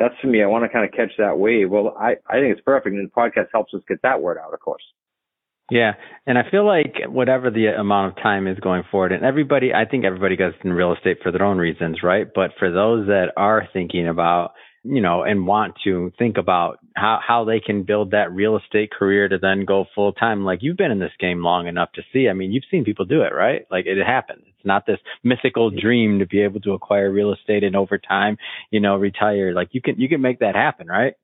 that's 0.00 0.14
for 0.20 0.28
me. 0.28 0.42
I 0.42 0.46
want 0.46 0.64
to 0.64 0.70
kind 0.70 0.84
of 0.84 0.92
catch 0.92 1.12
that 1.18 1.38
wave. 1.38 1.70
Well, 1.70 1.94
I, 2.00 2.12
I 2.26 2.40
think 2.40 2.52
it's 2.56 2.62
perfect. 2.62 2.96
And 2.96 3.06
the 3.06 3.12
podcast 3.12 3.48
helps 3.52 3.74
us 3.74 3.82
get 3.86 4.00
that 4.02 4.22
word 4.22 4.38
out, 4.38 4.54
of 4.54 4.60
course. 4.60 4.82
Yeah. 5.70 5.92
And 6.26 6.38
I 6.38 6.50
feel 6.50 6.66
like 6.66 6.96
whatever 7.06 7.50
the 7.50 7.66
amount 7.66 8.08
of 8.16 8.22
time 8.22 8.48
is 8.48 8.58
going 8.58 8.82
forward, 8.90 9.12
and 9.12 9.24
everybody, 9.24 9.72
I 9.74 9.84
think 9.84 10.06
everybody 10.06 10.36
goes 10.36 10.54
in 10.64 10.72
real 10.72 10.94
estate 10.94 11.18
for 11.22 11.30
their 11.30 11.44
own 11.44 11.58
reasons, 11.58 11.98
right? 12.02 12.26
But 12.34 12.52
for 12.58 12.72
those 12.72 13.06
that 13.08 13.26
are 13.36 13.68
thinking 13.74 14.08
about 14.08 14.52
you 14.82 15.00
know, 15.00 15.22
and 15.22 15.46
want 15.46 15.74
to 15.84 16.12
think 16.18 16.38
about 16.38 16.78
how, 16.96 17.20
how 17.26 17.44
they 17.44 17.60
can 17.60 17.82
build 17.82 18.12
that 18.12 18.32
real 18.32 18.56
estate 18.56 18.90
career 18.90 19.28
to 19.28 19.38
then 19.38 19.64
go 19.66 19.84
full 19.94 20.12
time. 20.12 20.44
Like 20.44 20.60
you've 20.62 20.76
been 20.76 20.90
in 20.90 20.98
this 20.98 21.12
game 21.18 21.42
long 21.42 21.66
enough 21.66 21.92
to 21.92 22.02
see. 22.12 22.28
I 22.28 22.32
mean, 22.32 22.52
you've 22.52 22.64
seen 22.70 22.84
people 22.84 23.04
do 23.04 23.22
it, 23.22 23.34
right? 23.34 23.66
Like 23.70 23.84
it 23.86 24.02
happens. 24.04 24.44
It's 24.46 24.66
not 24.66 24.86
this 24.86 24.98
mythical 25.22 25.70
dream 25.70 26.18
to 26.20 26.26
be 26.26 26.40
able 26.40 26.60
to 26.60 26.72
acquire 26.72 27.10
real 27.10 27.32
estate 27.32 27.62
and 27.62 27.76
over 27.76 27.98
time, 27.98 28.38
you 28.70 28.80
know, 28.80 28.96
retire. 28.96 29.52
Like 29.52 29.68
you 29.72 29.82
can, 29.82 30.00
you 30.00 30.08
can 30.08 30.22
make 30.22 30.38
that 30.40 30.54
happen, 30.54 30.86
right? 30.86 31.14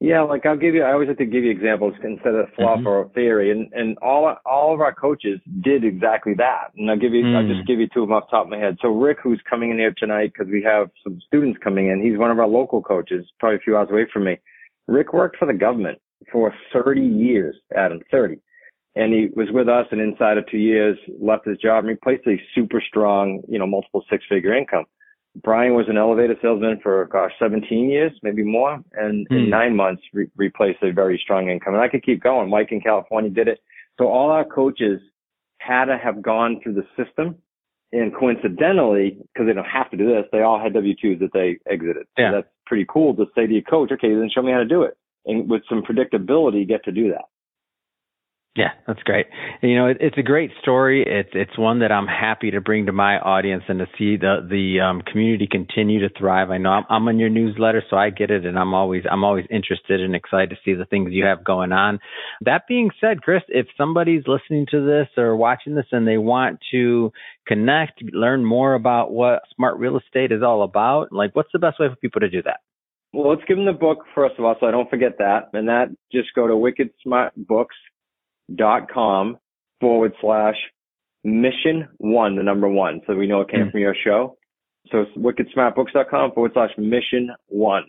Yeah, 0.00 0.22
like 0.22 0.46
I'll 0.46 0.56
give 0.56 0.74
you. 0.74 0.84
I 0.84 0.92
always 0.92 1.08
have 1.08 1.18
to 1.18 1.26
give 1.26 1.42
you 1.42 1.50
examples 1.50 1.94
instead 2.04 2.34
of 2.34 2.46
fluff 2.54 2.78
mm-hmm. 2.78 2.86
or 2.86 3.10
theory, 3.14 3.50
and 3.50 3.72
and 3.72 3.98
all 3.98 4.32
all 4.46 4.72
of 4.72 4.80
our 4.80 4.94
coaches 4.94 5.40
did 5.60 5.84
exactly 5.84 6.34
that. 6.34 6.70
And 6.76 6.88
I'll 6.88 6.98
give 6.98 7.12
you. 7.12 7.24
Mm. 7.24 7.36
I'll 7.36 7.48
just 7.48 7.64
mm. 7.64 7.66
give 7.66 7.80
you 7.80 7.88
two 7.92 8.02
of 8.02 8.08
them 8.08 8.16
off 8.16 8.26
the 8.30 8.36
top 8.36 8.46
of 8.46 8.50
my 8.50 8.58
head. 8.58 8.76
So 8.80 8.90
Rick, 8.90 9.18
who's 9.20 9.42
coming 9.50 9.70
in 9.70 9.78
here 9.78 9.92
tonight 9.98 10.32
because 10.32 10.50
we 10.52 10.62
have 10.62 10.90
some 11.02 11.18
students 11.26 11.58
coming 11.64 11.88
in. 11.88 12.00
He's 12.00 12.16
one 12.16 12.30
of 12.30 12.38
our 12.38 12.46
local 12.46 12.80
coaches, 12.80 13.26
probably 13.40 13.56
a 13.56 13.60
few 13.60 13.76
hours 13.76 13.88
away 13.90 14.06
from 14.12 14.24
me. 14.24 14.38
Rick 14.86 15.12
worked 15.12 15.36
for 15.36 15.46
the 15.46 15.52
government 15.52 15.98
for 16.30 16.54
30 16.72 17.00
years, 17.00 17.56
Adam, 17.76 18.00
30. 18.10 18.38
And 18.94 19.12
he 19.12 19.28
was 19.34 19.48
with 19.52 19.68
us 19.68 19.86
and 19.90 20.00
inside 20.00 20.38
of 20.38 20.44
two 20.50 20.58
years 20.58 20.98
left 21.20 21.46
his 21.46 21.58
job 21.58 21.84
and 21.84 21.88
replaced 21.88 22.26
a 22.26 22.40
super 22.54 22.82
strong, 22.86 23.42
you 23.48 23.58
know, 23.58 23.66
multiple 23.66 24.04
six 24.10 24.24
figure 24.28 24.56
income. 24.56 24.84
Brian 25.36 25.74
was 25.74 25.86
an 25.88 25.96
elevator 25.96 26.34
salesman 26.42 26.80
for 26.82 27.06
gosh 27.06 27.32
17 27.38 27.90
years, 27.90 28.12
maybe 28.22 28.42
more, 28.42 28.80
and 28.94 29.26
in 29.30 29.44
hmm. 29.44 29.50
nine 29.50 29.76
months 29.76 30.02
re- 30.12 30.30
replaced 30.36 30.82
a 30.82 30.92
very 30.92 31.20
strong 31.22 31.48
income. 31.48 31.74
And 31.74 31.82
I 31.82 31.88
could 31.88 32.04
keep 32.04 32.22
going. 32.22 32.50
Mike 32.50 32.72
in 32.72 32.80
California 32.80 33.30
did 33.30 33.48
it. 33.48 33.60
So 33.98 34.08
all 34.08 34.30
our 34.30 34.44
coaches 34.44 35.00
had 35.58 35.86
to 35.86 35.98
have 35.98 36.22
gone 36.22 36.60
through 36.62 36.74
the 36.74 36.86
system. 36.96 37.36
And 37.90 38.14
coincidentally, 38.14 39.18
because 39.32 39.46
they 39.46 39.54
don't 39.54 39.64
have 39.64 39.90
to 39.90 39.96
do 39.96 40.08
this, 40.08 40.24
they 40.30 40.42
all 40.42 40.60
had 40.60 40.74
W-2s 40.74 41.20
that 41.20 41.32
they 41.32 41.58
exited. 41.70 42.06
Yeah. 42.18 42.30
So 42.30 42.36
that's 42.36 42.48
pretty 42.66 42.86
cool 42.86 43.16
to 43.16 43.24
say 43.34 43.46
to 43.46 43.52
your 43.52 43.62
coach, 43.62 43.90
okay, 43.92 44.10
then 44.14 44.28
show 44.32 44.42
me 44.42 44.52
how 44.52 44.58
to 44.58 44.66
do 44.66 44.82
it. 44.82 44.96
And 45.24 45.48
with 45.48 45.62
some 45.68 45.82
predictability, 45.82 46.68
get 46.68 46.84
to 46.84 46.92
do 46.92 47.10
that. 47.10 47.24
Yeah, 48.56 48.70
that's 48.88 49.02
great. 49.04 49.26
You 49.62 49.76
know, 49.76 49.86
it, 49.86 49.98
it's 50.00 50.18
a 50.18 50.22
great 50.22 50.50
story. 50.60 51.04
It's 51.06 51.28
it's 51.32 51.56
one 51.56 51.78
that 51.78 51.92
I'm 51.92 52.08
happy 52.08 52.50
to 52.50 52.60
bring 52.60 52.86
to 52.86 52.92
my 52.92 53.16
audience 53.18 53.62
and 53.68 53.78
to 53.78 53.86
see 53.96 54.16
the 54.16 54.38
the 54.48 54.80
um, 54.80 55.00
community 55.02 55.46
continue 55.48 56.00
to 56.00 56.12
thrive. 56.18 56.50
I 56.50 56.58
know 56.58 56.70
I'm, 56.70 56.84
I'm 56.90 57.06
on 57.06 57.20
your 57.20 57.28
newsletter, 57.28 57.84
so 57.88 57.96
I 57.96 58.10
get 58.10 58.32
it, 58.32 58.44
and 58.44 58.58
I'm 58.58 58.74
always 58.74 59.04
I'm 59.08 59.22
always 59.22 59.44
interested 59.48 60.00
and 60.00 60.16
excited 60.16 60.50
to 60.50 60.56
see 60.64 60.74
the 60.74 60.86
things 60.86 61.12
you 61.12 61.24
have 61.24 61.44
going 61.44 61.70
on. 61.70 62.00
That 62.40 62.62
being 62.66 62.90
said, 63.00 63.22
Chris, 63.22 63.42
if 63.48 63.66
somebody's 63.76 64.24
listening 64.26 64.66
to 64.72 64.84
this 64.84 65.06
or 65.16 65.36
watching 65.36 65.76
this 65.76 65.86
and 65.92 66.08
they 66.08 66.18
want 66.18 66.58
to 66.72 67.12
connect, 67.46 68.02
learn 68.12 68.44
more 68.44 68.74
about 68.74 69.12
what 69.12 69.42
smart 69.54 69.78
real 69.78 69.98
estate 69.98 70.32
is 70.32 70.42
all 70.42 70.64
about, 70.64 71.12
like 71.12 71.36
what's 71.36 71.50
the 71.52 71.60
best 71.60 71.78
way 71.78 71.88
for 71.88 71.96
people 71.96 72.22
to 72.22 72.28
do 72.28 72.42
that? 72.42 72.58
Well, 73.12 73.30
let's 73.30 73.42
give 73.46 73.56
them 73.56 73.66
the 73.66 73.72
book 73.72 73.98
first 74.16 74.34
of 74.36 74.44
all, 74.44 74.56
so 74.58 74.66
I 74.66 74.72
don't 74.72 74.90
forget 74.90 75.18
that. 75.18 75.50
And 75.52 75.68
that 75.68 75.94
just 76.10 76.34
go 76.34 76.48
to 76.48 76.56
Wicked 76.56 76.90
Smart 77.04 77.34
Books 77.36 77.76
dot 78.54 78.90
com 78.90 79.38
forward 79.80 80.12
slash 80.20 80.56
mission 81.24 81.88
one, 81.98 82.36
the 82.36 82.42
number 82.42 82.68
one. 82.68 83.00
So 83.06 83.14
we 83.14 83.26
know 83.26 83.40
it 83.40 83.50
came 83.50 83.66
mm 83.66 83.70
from 83.70 83.80
your 83.80 83.94
show. 84.04 84.36
So 84.90 85.02
it's 85.02 85.16
wickedsmartbooks.com 85.16 86.32
forward 86.32 86.52
slash 86.54 86.70
mission 86.78 87.30
one. 87.48 87.84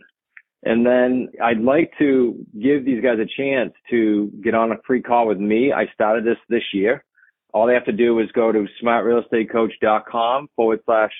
And 0.63 0.85
then 0.85 1.29
I'd 1.41 1.61
like 1.61 1.91
to 1.99 2.35
give 2.61 2.83
these 2.83 3.01
guys 3.01 3.17
a 3.19 3.41
chance 3.41 3.71
to 3.89 4.29
get 4.43 4.53
on 4.53 4.71
a 4.71 4.75
free 4.85 5.01
call 5.01 5.27
with 5.27 5.37
me. 5.37 5.71
I 5.71 5.85
started 5.93 6.25
this 6.25 6.37
this 6.49 6.63
year. 6.73 7.05
All 7.53 7.65
they 7.65 7.73
have 7.73 7.85
to 7.85 7.93
do 7.93 8.19
is 8.19 8.29
go 8.33 8.51
to 8.51 8.67
smartrealestatecoach.com 8.83 10.49
forward 10.55 10.81
slash 10.85 11.11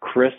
Chris 0.00 0.34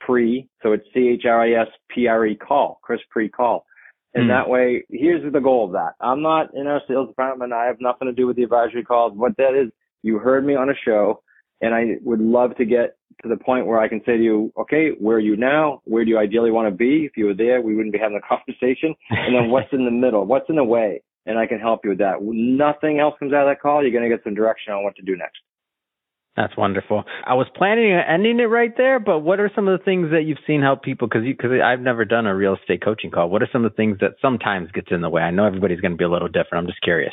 Pre. 0.00 0.48
So 0.62 0.72
it's 0.72 0.86
C-H-R-I-S-P-R-E 0.94 2.36
call, 2.36 2.80
Chris 2.82 3.00
Pre 3.10 3.28
call. 3.28 3.66
And 4.14 4.24
mm. 4.24 4.28
that 4.28 4.48
way, 4.48 4.84
here's 4.90 5.30
the 5.32 5.40
goal 5.40 5.66
of 5.66 5.72
that. 5.72 5.92
I'm 6.00 6.22
not 6.22 6.54
in 6.54 6.66
our 6.66 6.80
sales 6.88 7.08
department. 7.08 7.52
I 7.52 7.66
have 7.66 7.80
nothing 7.80 8.06
to 8.06 8.12
do 8.12 8.26
with 8.26 8.36
the 8.36 8.42
advisory 8.42 8.84
calls. 8.84 9.12
What 9.14 9.36
that 9.36 9.54
is, 9.54 9.70
you 10.02 10.18
heard 10.18 10.46
me 10.46 10.54
on 10.54 10.70
a 10.70 10.74
show 10.84 11.22
and 11.60 11.74
I 11.74 11.96
would 12.02 12.20
love 12.20 12.56
to 12.56 12.64
get 12.64 12.96
to 13.22 13.28
the 13.28 13.36
point 13.36 13.66
where 13.66 13.80
I 13.80 13.88
can 13.88 14.00
say 14.06 14.16
to 14.16 14.22
you, 14.22 14.52
okay, 14.56 14.90
where 14.98 15.16
are 15.16 15.20
you 15.20 15.36
now? 15.36 15.82
Where 15.84 16.04
do 16.04 16.10
you 16.10 16.18
ideally 16.18 16.52
want 16.52 16.68
to 16.68 16.76
be? 16.76 17.04
If 17.04 17.16
you 17.16 17.26
were 17.26 17.34
there, 17.34 17.60
we 17.60 17.74
wouldn't 17.74 17.92
be 17.92 17.98
having 17.98 18.18
a 18.22 18.28
conversation. 18.28 18.94
And 19.10 19.34
then 19.34 19.50
what's 19.50 19.72
in 19.72 19.84
the 19.84 19.90
middle? 19.90 20.24
What's 20.24 20.48
in 20.48 20.56
the 20.56 20.64
way? 20.64 21.02
And 21.26 21.38
I 21.38 21.46
can 21.46 21.58
help 21.58 21.80
you 21.84 21.90
with 21.90 21.98
that. 21.98 22.22
Nothing 22.22 23.00
else 23.00 23.14
comes 23.18 23.32
out 23.32 23.46
of 23.46 23.50
that 23.50 23.60
call. 23.60 23.82
You're 23.82 23.92
going 23.92 24.08
to 24.08 24.14
get 24.14 24.24
some 24.24 24.34
direction 24.34 24.72
on 24.72 24.84
what 24.84 24.96
to 24.96 25.02
do 25.02 25.16
next. 25.16 25.40
That's 26.38 26.56
wonderful. 26.56 27.02
I 27.26 27.34
was 27.34 27.48
planning 27.56 27.92
on 27.92 28.04
ending 28.08 28.38
it 28.38 28.44
right 28.44 28.70
there, 28.76 29.00
but 29.00 29.20
what 29.20 29.40
are 29.40 29.50
some 29.56 29.66
of 29.66 29.76
the 29.76 29.84
things 29.84 30.12
that 30.12 30.22
you've 30.22 30.38
seen 30.46 30.62
help 30.62 30.84
people? 30.84 31.08
Because 31.08 31.24
because 31.24 31.50
I've 31.64 31.80
never 31.80 32.04
done 32.04 32.26
a 32.26 32.36
real 32.36 32.54
estate 32.54 32.80
coaching 32.80 33.10
call. 33.10 33.28
What 33.28 33.42
are 33.42 33.48
some 33.52 33.64
of 33.64 33.72
the 33.72 33.76
things 33.76 33.98
that 34.02 34.12
sometimes 34.22 34.70
gets 34.70 34.86
in 34.92 35.00
the 35.00 35.08
way? 35.08 35.20
I 35.20 35.32
know 35.32 35.46
everybody's 35.46 35.80
going 35.80 35.90
to 35.90 35.96
be 35.96 36.04
a 36.04 36.08
little 36.08 36.28
different. 36.28 36.62
I'm 36.62 36.66
just 36.68 36.80
curious. 36.80 37.12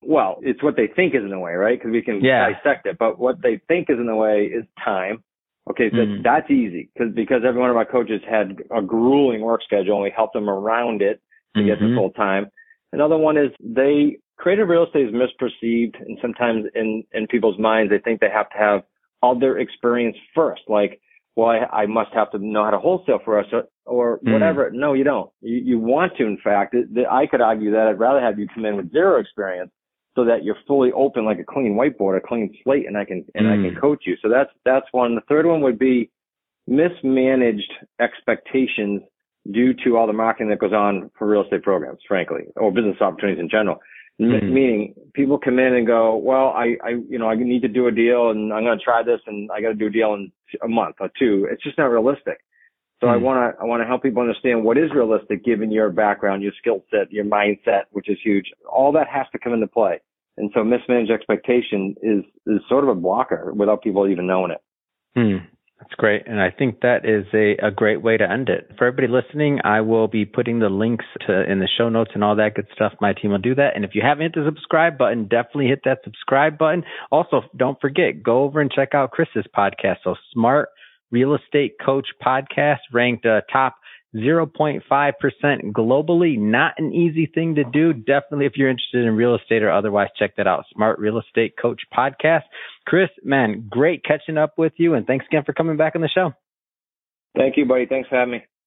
Well, 0.00 0.38
it's 0.42 0.62
what 0.62 0.76
they 0.76 0.86
think 0.86 1.16
is 1.16 1.22
in 1.24 1.30
the 1.30 1.40
way, 1.40 1.54
right? 1.54 1.76
Because 1.76 1.90
we 1.90 2.02
can 2.02 2.20
yeah. 2.22 2.50
dissect 2.50 2.86
it. 2.86 2.98
But 3.00 3.18
what 3.18 3.42
they 3.42 3.60
think 3.66 3.90
is 3.90 3.98
in 3.98 4.06
the 4.06 4.14
way 4.14 4.44
is 4.44 4.64
time. 4.84 5.24
Okay, 5.68 5.90
so 5.90 5.96
mm. 5.96 6.22
that's 6.22 6.48
easy 6.48 6.88
because 6.94 7.12
because 7.12 7.42
every 7.44 7.60
one 7.60 7.70
of 7.70 7.76
our 7.76 7.84
coaches 7.84 8.20
had 8.30 8.58
a 8.70 8.80
grueling 8.80 9.40
work 9.40 9.62
schedule 9.64 9.94
and 9.94 10.04
we 10.04 10.12
helped 10.14 10.34
them 10.34 10.48
around 10.48 11.02
it 11.02 11.20
to 11.56 11.62
mm-hmm. 11.62 11.68
get 11.68 11.80
to 11.80 11.96
full 11.96 12.10
time. 12.10 12.46
Another 12.92 13.16
one 13.16 13.36
is 13.36 13.50
they 13.58 14.18
creative 14.36 14.68
real 14.68 14.84
estate 14.84 15.08
is 15.08 15.14
misperceived 15.14 16.00
and 16.00 16.18
sometimes 16.20 16.66
in, 16.74 17.04
in 17.12 17.26
people's 17.26 17.58
minds, 17.58 17.90
they 17.90 17.98
think 17.98 18.20
they 18.20 18.30
have 18.30 18.50
to 18.50 18.58
have 18.58 18.82
all 19.22 19.38
their 19.38 19.58
experience 19.58 20.16
first. 20.34 20.62
Like, 20.68 21.00
well, 21.36 21.48
I, 21.48 21.82
I 21.82 21.86
must 21.86 22.12
have 22.14 22.30
to 22.32 22.38
know 22.38 22.64
how 22.64 22.70
to 22.70 22.78
wholesale 22.78 23.20
for 23.24 23.38
us 23.38 23.46
or, 23.52 23.64
or 23.84 24.18
mm. 24.20 24.32
whatever. 24.32 24.70
No, 24.70 24.94
you 24.94 25.04
don't. 25.04 25.30
You, 25.40 25.56
you 25.56 25.78
want 25.78 26.16
to, 26.16 26.24
in 26.24 26.38
fact. 26.42 26.74
It, 26.74 26.94
the, 26.94 27.04
I 27.10 27.26
could 27.26 27.40
argue 27.40 27.72
that 27.72 27.88
I'd 27.88 27.98
rather 27.98 28.20
have 28.20 28.38
you 28.38 28.46
come 28.54 28.64
in 28.64 28.76
with 28.76 28.92
zero 28.92 29.20
experience 29.20 29.70
so 30.16 30.24
that 30.24 30.44
you're 30.44 30.56
fully 30.66 30.92
open 30.92 31.26
like 31.26 31.38
a 31.38 31.44
clean 31.44 31.76
whiteboard, 31.78 32.16
a 32.16 32.26
clean 32.26 32.54
slate, 32.64 32.86
and 32.86 32.96
I 32.96 33.04
can, 33.04 33.24
and 33.34 33.46
mm. 33.46 33.52
I 33.52 33.68
can 33.68 33.76
mm. 33.76 33.80
coach 33.80 34.04
you. 34.06 34.16
So 34.22 34.28
that's, 34.30 34.50
that's 34.64 34.86
one. 34.92 35.14
The 35.14 35.20
third 35.28 35.46
one 35.46 35.60
would 35.62 35.78
be 35.78 36.10
mismanaged 36.66 37.72
expectations 38.00 39.02
due 39.52 39.74
to 39.84 39.96
all 39.96 40.06
the 40.06 40.12
marketing 40.12 40.48
that 40.48 40.58
goes 40.58 40.72
on 40.72 41.10
for 41.18 41.28
real 41.28 41.44
estate 41.44 41.62
programs, 41.62 42.00
frankly, 42.08 42.44
or 42.56 42.72
business 42.72 42.96
opportunities 43.00 43.40
in 43.40 43.48
general. 43.48 43.78
Mm-hmm. 44.18 44.54
meaning 44.54 44.94
people 45.12 45.36
come 45.38 45.58
in 45.58 45.74
and 45.74 45.86
go, 45.86 46.16
well, 46.16 46.48
I, 46.48 46.76
I, 46.82 46.88
you 47.06 47.18
know, 47.18 47.28
I 47.28 47.34
need 47.34 47.60
to 47.60 47.68
do 47.68 47.86
a 47.86 47.92
deal 47.92 48.30
and 48.30 48.50
I'm 48.50 48.64
going 48.64 48.78
to 48.78 48.82
try 48.82 49.02
this 49.02 49.20
and 49.26 49.50
I 49.52 49.60
got 49.60 49.68
to 49.68 49.74
do 49.74 49.88
a 49.88 49.90
deal 49.90 50.14
in 50.14 50.32
a 50.62 50.68
month 50.68 50.96
or 51.00 51.10
two. 51.18 51.46
It's 51.50 51.62
just 51.62 51.76
not 51.76 51.90
realistic. 51.90 52.38
So 53.00 53.08
mm-hmm. 53.08 53.14
I 53.14 53.16
want 53.18 53.56
to, 53.56 53.60
I 53.60 53.64
want 53.66 53.82
to 53.82 53.86
help 53.86 54.02
people 54.02 54.22
understand 54.22 54.64
what 54.64 54.78
is 54.78 54.90
realistic 54.94 55.44
given 55.44 55.70
your 55.70 55.90
background, 55.90 56.42
your 56.42 56.52
skill 56.58 56.82
set, 56.90 57.12
your 57.12 57.26
mindset, 57.26 57.82
which 57.90 58.08
is 58.08 58.16
huge. 58.24 58.46
All 58.70 58.90
that 58.92 59.06
has 59.06 59.26
to 59.32 59.38
come 59.38 59.52
into 59.52 59.66
play. 59.66 60.00
And 60.38 60.50
so 60.54 60.64
mismanaged 60.64 61.10
expectation 61.10 61.94
is, 62.02 62.24
is 62.46 62.60
sort 62.70 62.84
of 62.84 62.90
a 62.90 62.94
blocker 62.94 63.52
without 63.54 63.82
people 63.82 64.08
even 64.08 64.26
knowing 64.26 64.50
it. 64.50 64.62
Hmm. 65.14 65.44
That's 65.78 65.94
great. 65.94 66.26
And 66.26 66.40
I 66.40 66.50
think 66.50 66.80
that 66.80 67.04
is 67.04 67.26
a, 67.34 67.66
a 67.66 67.70
great 67.70 68.02
way 68.02 68.16
to 68.16 68.28
end 68.28 68.48
it. 68.48 68.70
For 68.78 68.86
everybody 68.86 69.12
listening, 69.12 69.60
I 69.62 69.82
will 69.82 70.08
be 70.08 70.24
putting 70.24 70.58
the 70.58 70.70
links 70.70 71.04
to 71.26 71.50
in 71.50 71.58
the 71.58 71.68
show 71.76 71.90
notes 71.90 72.12
and 72.14 72.24
all 72.24 72.36
that 72.36 72.54
good 72.54 72.66
stuff. 72.74 72.94
My 73.00 73.12
team 73.12 73.30
will 73.30 73.38
do 73.38 73.54
that. 73.56 73.76
And 73.76 73.84
if 73.84 73.94
you 73.94 74.02
haven't 74.02 74.22
hit 74.22 74.34
the 74.34 74.44
subscribe 74.46 74.96
button, 74.96 75.24
definitely 75.24 75.66
hit 75.66 75.80
that 75.84 75.98
subscribe 76.02 76.56
button. 76.56 76.82
Also, 77.12 77.42
don't 77.54 77.80
forget, 77.80 78.22
go 78.22 78.44
over 78.44 78.60
and 78.60 78.72
check 78.72 78.94
out 78.94 79.10
Chris's 79.10 79.44
podcast. 79.54 79.98
So 80.02 80.14
Smart 80.32 80.70
Real 81.10 81.34
Estate 81.34 81.74
Coach 81.84 82.08
Podcast 82.24 82.78
ranked 82.92 83.26
uh, 83.26 83.42
top 83.52 83.76
0.5% 84.16 84.82
globally. 85.72 86.38
Not 86.38 86.74
an 86.78 86.92
easy 86.92 87.26
thing 87.26 87.56
to 87.56 87.64
do. 87.64 87.92
Definitely, 87.92 88.46
if 88.46 88.52
you're 88.56 88.70
interested 88.70 89.04
in 89.04 89.14
real 89.14 89.34
estate 89.34 89.62
or 89.62 89.70
otherwise, 89.70 90.08
check 90.18 90.36
that 90.36 90.46
out. 90.46 90.64
Smart 90.72 90.98
Real 90.98 91.18
Estate 91.18 91.54
Coach 91.60 91.82
Podcast. 91.96 92.42
Chris, 92.86 93.10
man, 93.22 93.66
great 93.70 94.04
catching 94.04 94.38
up 94.38 94.54
with 94.58 94.72
you. 94.76 94.94
And 94.94 95.06
thanks 95.06 95.26
again 95.26 95.44
for 95.44 95.52
coming 95.52 95.76
back 95.76 95.94
on 95.94 96.02
the 96.02 96.08
show. 96.08 96.32
Thank 97.36 97.56
you, 97.56 97.66
buddy. 97.66 97.86
Thanks 97.86 98.08
for 98.08 98.16
having 98.16 98.32
me. 98.32 98.44